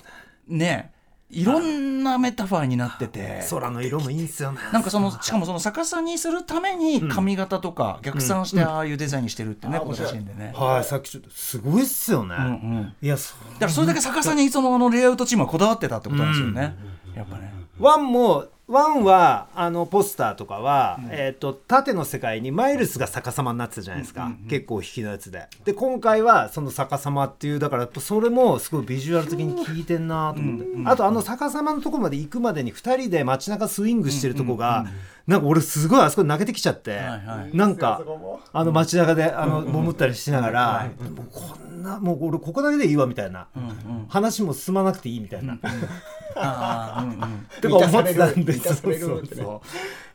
[0.48, 0.92] ね
[1.28, 3.42] いろんなメタファーになってて。
[3.50, 10.52] 空の色もいいんですよねなんかそのしかもその逆さにするために髪型とか逆算してああいうデザインにしてるってね、この写真でね。
[10.54, 12.48] はいさっきちょっとすごいっすよね、うんう
[12.80, 16.74] んいやそうだからそれだけ逆さにそのレイアウトチームはこだわってたってことなんですよね。
[17.14, 17.52] やっぱね。
[17.78, 25.46] ワンもワンはあのポスターとかは、えっ、と縦の世界にマイルスが逆さまになってたじゃないですか、結構引きのやつで。
[25.64, 34.86] で今回はその逆さまっていうだからそれもすごいビジュアル的に効いてんなと思って、あとあの逆さまのとこまで行くまでに2人で街中スイングしてるとこが、
[35.26, 38.02] なんか俺すごいあそこで泣けてきちゃって、はいなんか
[38.52, 43.48] あの街中であの潜ったりしながら、もうこんなもう俺ここだけでいいわみたいな、
[44.08, 45.58] 話も進まなくていいみたいな。
[46.36, 47.46] あーうんうん。
[47.60, 49.62] とか思ってたんですそうそうそ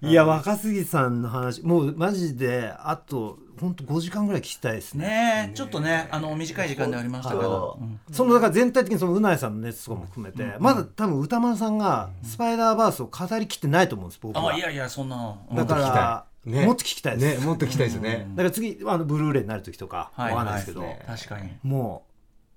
[0.01, 0.07] う。
[0.07, 5.05] いや若杉さんの話もうマジであと本当5時間ぐらい聞きたいですね。
[5.05, 7.99] ねえちょっとねあの短い時間ではありましたけど、うん。
[8.12, 14.53] そのだから全体的にそのうなえさんの熱とかも含めて、まだ多分歌丸さんがスパイダーバースを語りきってないと思うんです僕は。
[14.53, 15.38] あいやいやそんな。
[15.53, 16.66] だからね。
[16.66, 18.28] もっと聞きたいです、ねもっと聞きたいですよね。
[18.32, 21.51] だから次あのブルーレイになる時とかわはいかんないですけど、確かに。
[21.62, 22.03] も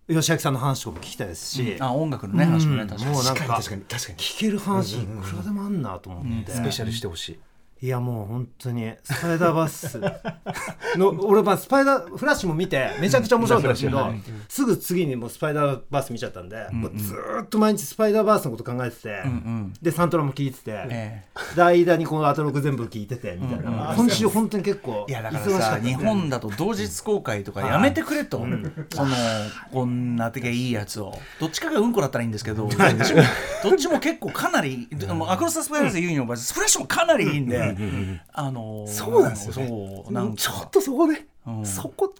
[0.08, 3.16] う吉明さんの話とかも聞きたいですし、あ音楽のね話もね確かに。
[3.16, 3.44] 確か
[3.76, 4.18] に確かに。
[4.18, 7.38] 聞ける話いくらでもあんなと思って、スペシャルしてほしい
[7.82, 10.00] いやもう本当にスパイダーバース
[10.96, 14.14] の俺まあスパイダーフラッシュも見てめちゃくちゃ面白かったんですけど、
[14.48, 19.22] すぐ次にもうスパイダーバース見ちゃったんで、もうずーっと毎日スパイダーバースのこと考えてて、
[19.82, 28.46] でサントラも聞いてて、えで間にこのアトロク全部聞いててみたいな、今週本当に結構いやだからさ日本だと同日公開とかやめてくれと、
[28.94, 29.14] その
[29.72, 31.18] こんな時いいやつを。
[31.38, 34.88] どっちかがうんこだったらいいんですけどどっちも結もかなり
[35.28, 37.63] アクロスタスパイダースで言うにもフラッシュもかなりいいんで
[38.32, 40.34] あのそうなんですよね。
[40.36, 41.64] ちょっとそこね、ん。
[41.64, 42.14] そこ。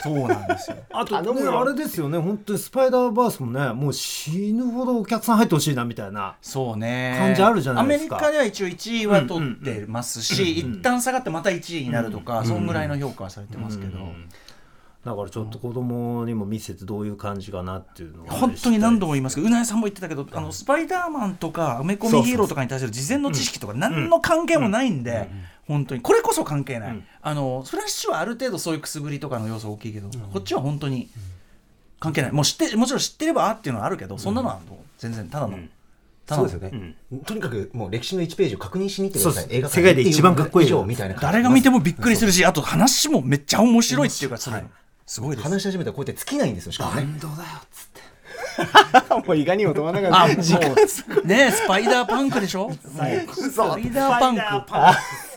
[0.00, 0.76] そうなんですよ。
[0.92, 2.18] あと、ね、あれですよね。
[2.18, 7.16] 本当にスパイダーバースもねもう死ぬほどお客さん入ってほしいなみたいなそうね。
[7.18, 8.16] 感じあるじゃないですか。
[8.16, 13.98] アメリカでは一応1位は取ってますし、一旦下がってまた1位になるとか、そんぐらいの評価はされてますけど、
[15.08, 25.30] だからちょっと子供にも見せてどういう感じかなっていうのは本当に何度も言いますけどうなえさんも言ってたけどあのスパイダーマンとかアメコミヒーローとかに対する事前の知識とか何の関係もないんで、
[25.66, 26.02] 本当に。
[26.02, 31.08] これこそ関係ない、あのフラッシュはある程度そういうくすぶりとかの要素大きいけど、こっちは本当に
[32.00, 32.32] 関係ない。
[32.32, 34.60] もう知ってもちろん知ってればあっていうのはあるけどそんなのは
[34.98, 35.58] 全然ただの、
[36.26, 36.48] ただの。
[36.48, 39.62] そうですよね、とにかくもう歴史の1ページを確認しに行ってください。
[39.70, 41.32] 世界で一番かっこいい以上みたいな感じ。
[41.32, 44.64] 誰が見てもびっくりするしあと話もめっちゃ面白いっていうかそれ
[45.08, 45.48] すごいです。
[45.48, 47.06] 話し始めたらこうやって尽きないんですよしかもね。
[47.20, 48.08] どうだよっつって。
[49.26, 50.58] もういかにも止まらなかあ、っもた
[51.22, 52.70] うねスパイダーパンクでしょ？
[52.72, 53.26] スパイ
[53.90, 54.42] ダーパンク。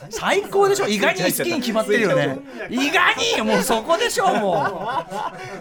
[0.10, 0.88] 最高でしょ？
[0.88, 2.40] 意外に好きに決まってるよね。
[2.70, 4.28] 意外にもうそこでしょ？
[4.40, 4.66] も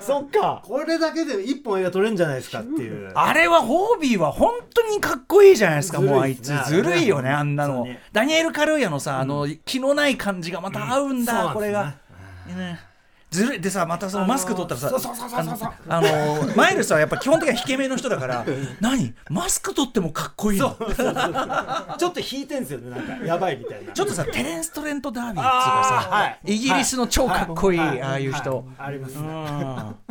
[0.00, 0.62] うそっか。
[0.66, 3.12] これだけで一本映画撮れるんじゃないですかっていう。
[3.14, 6.52] あれはホービーは本当にかっこいいじゃないですかもうあいつ。
[6.66, 7.86] ずるいよねあんなの。
[8.12, 11.94] ダニエル・カルーヤのさあの気のない感じがまた合うんだ、これが、
[12.48, 12.80] ね
[13.30, 13.60] ずるい。
[13.60, 14.90] でさまたそのマスク取ったらさ、
[15.88, 18.44] あのマイルスはやっぱ基本的には引け目の人だから
[18.80, 19.14] 何？
[19.28, 20.76] マスク取ってもかっこいいの。
[21.98, 23.24] ちょっと引いてんすよねなんか。
[23.24, 23.92] やばいみたいな。
[23.92, 26.40] ちょっとさテレンス・トレント・ダービーっつうかさ、はい。
[26.44, 28.02] イギリスの超かっこいい、はい。
[28.02, 29.26] ああいう人、ありますうん。
[29.26, 30.09] ね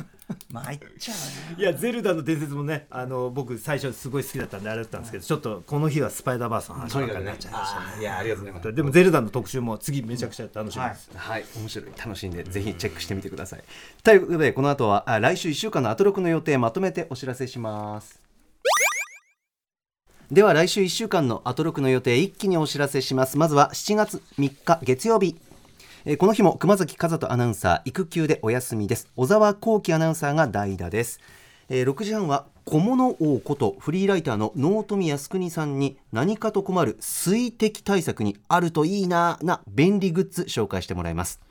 [0.52, 8.02] まあいっちゃうねいやゼルダの伝説もねあの僕最初すごい好きだったんであれだったんですけどちょっとこの日はスパイダーバースの話ばっかりになっちゃいましたね。
[8.02, 8.74] いやありがとうございます。
[8.74, 13.64] でもゼルダの特集も次めちゃくちゃ楽しみです、はい、面白い、楽しんで、ぜひチェックしてみてください。
[14.04, 18.20] ということで、この後はあ来週1週間のアトロクの予定、まとめてお知らせします。
[20.32, 23.38] では来週1週間のアトロクの予定一気にお知らせします。
[23.38, 25.36] まずは7月3日月曜日
[26.06, 29.10] えーこの日も熊崎和人アナウンサー育休でお休みです。
[29.18, 31.20] 小沢光輝アナウンサーが代打です、
[31.68, 41.42] えー6時半は小物王ことフリーライターの納富靖国さんに何かと困る水滴対策にあるといいなな便利グッズ紹介してもらいます。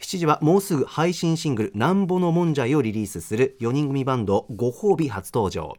[0.00, 5.76] 7時はもうすぐ配信シングル「なんぼのもんじゃい」をリリースする4人組バンドご褒美初登場。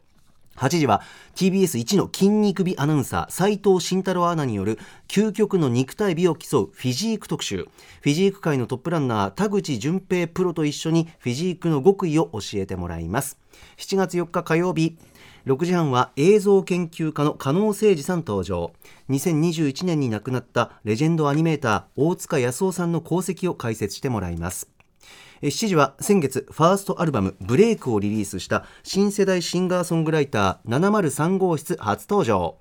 [0.56, 1.02] 8時は
[1.36, 7.68] TBS 一の筋肉美アナウンサー斉藤慎太郎アナによる究極の肉体美を競うフィジーク特集。
[8.02, 13.38] フィジーク界のトップランナー田口淳平プロと一緒にフィジークの極意を教えてもらいます。
[13.78, 14.98] 7月4日火曜日
[15.46, 18.72] 6時半は映像研究家の加納誠司さん登場。
[19.10, 24.75] 2021年に亡くなったレジェンドアニメーター大塚康夫さんの功績を解説してもらいます。
[25.42, 32.56] 7時は先月ファーストアルバム「ブレイク」をリリースした新世代シンガーソングライター703号室初登場。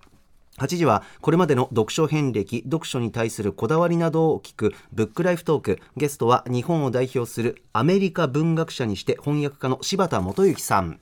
[0.58, 5.80] 8時はこれまでの読書遍歴読書に対するこだわりなどを聞くブックライフトーク。
[5.96, 11.00] ゲストは日本を代表するアメリカ文学者にして翻訳家の柴田元幸さん。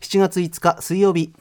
[0.00, 1.32] 7月5日水曜日。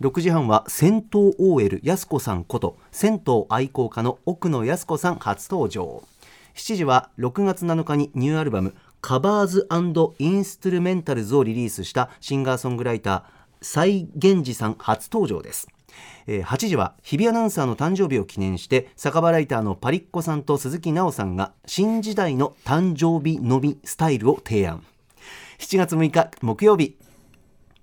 [0.00, 6.02] 6時半は銭湯 OL やすこさんこと銭湯愛好家の奥野やすこさん初登場。
[6.56, 8.74] 7時は6月7日にニューアルバム
[9.06, 9.68] カバーズ
[10.18, 13.22] インストゥルメンタルズをリリースしたシンガーソングライター
[13.60, 15.68] 蔡源氏さん初登場です。
[16.26, 24.82] えー8時は日比アナウンサーの誕生日を記念して酒場ライターのパリッコさんと鈴木奈緒さんが新時代の誕生日飲みスタイルを提案。
[25.60, 26.98] 7月6日木曜日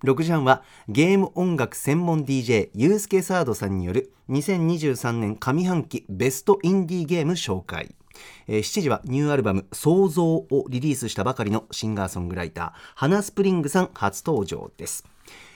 [0.03, 7.95] 6時半はゲーム音楽専門 DJ ユースケサードさんによる2023年上半期ベストインディーゲーム紹介。
[8.47, 15.05] えー7時はニューアルバム「創造」をリリースしたばかりのシンガーソングライターハナ・スプリングさん初登場です。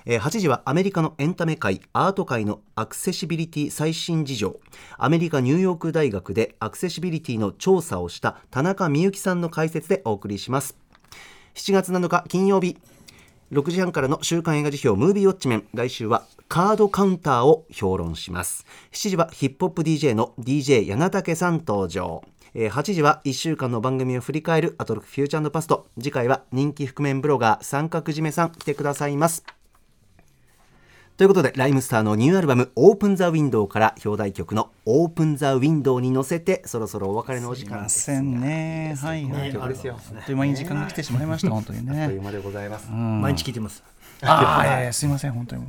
[0.05, 4.59] えー8時はアメリカのエンタメ界アート界のアクセシビリティ最新事情。
[4.97, 10.77] アメリカニューヨーク大学でアクセシビリティの調査をした田中美幸さんの解説でお送りします。
[11.55, 12.77] 7月7日金曜日
[13.51, 15.67] 6時半からの週刊映画辞表ムービーウォッチメン。
[15.73, 18.65] 来週はカードカウンターを評論します。
[18.91, 22.23] 7時はヒップホップ DJ の DJ 柳竹さん登場。
[22.59, 25.85] えー8時は1週間の番組を振り返るアトロックフューチャーパスト。
[25.99, 29.43] 次回は人気覆面ブロガー三角締めさん来てくださいます。
[31.17, 37.67] ということで、ライムスターのニューアルバム、オープンザウィンドウから表題曲のオープンザウィンドウに乗せて、そろそろお別れのお時す。
[37.67, 38.01] いま間です。
[38.01, 38.41] せん。
[38.41, 39.99] ねはいはい曲ですよ。
[40.15, 42.01] あっという間に時間が来てしまいました本当にね。
[42.01, 42.89] あっという間でございます。
[42.89, 43.83] 毎日聞いてます。
[44.23, 45.61] ああすいません本当に。
[45.61, 45.67] も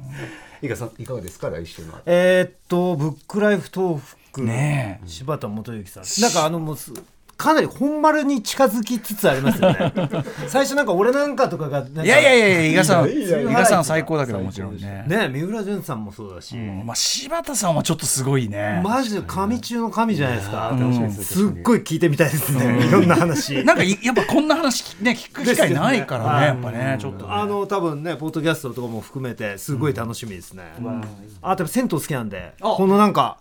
[0.62, 1.92] ういかさん、いかがですか、来週の。
[2.06, 4.00] えーっとブックライフ東
[4.30, 6.22] 福ね柴田元幸さん。
[6.22, 6.92] なんかあのもうす
[7.38, 9.92] かなり本丸に近づきつつありますよね。
[10.48, 15.04] 最初なんか俺なんかとかがいやいやいやいや伊賀さん伊賀さん最高だけどもちろんね。
[15.06, 18.80] ね三浦淳さんもそうだし、うんまあ柴田さんはちょっとすごいね。
[18.82, 23.54] マジで神中の神じゃないですか、楽しみですすっごい聞いてみたいですね、いろんな話。
[23.62, 26.46] なんかいやっぱこんな話ね聞く機会ないからね。
[26.46, 27.32] やっぱねちょっとね。
[27.32, 30.64] あの多分ねポッドキャストとかも含めてすごい楽しみですね、
[31.40, 32.74] あと銭湯好きなんであ。
[32.76, 33.38] このなんか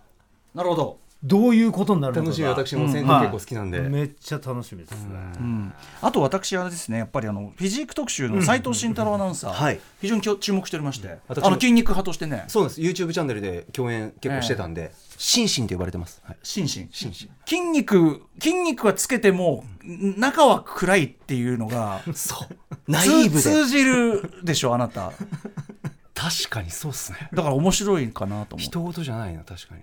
[0.54, 3.80] なるほどどういうことになるのかが楽しみ、私も銭湯結構好きなんで。
[3.80, 12.80] めっちゃ楽しみですね、うんあと私はですねやっぱりあのフィジーク特集の斉藤慎太郎アナウンサー、はい非常にきょ注目しておりましてあの筋肉派としてねそうです。
[12.80, 16.22] YouTube チャンネルで共演結構してたんで、シンシンと呼ばれてます。
[16.24, 16.36] はい。
[16.44, 22.76] 心身筋肉筋肉はつけてもん中は暗いっていうのが そう。
[22.86, 23.40] ナイーブで。
[23.40, 25.12] 通通じるでしょあなた
[26.14, 27.28] 確かにそうっすね。
[27.32, 29.82] だから面白いかなと思って人事じゃないな、確かに。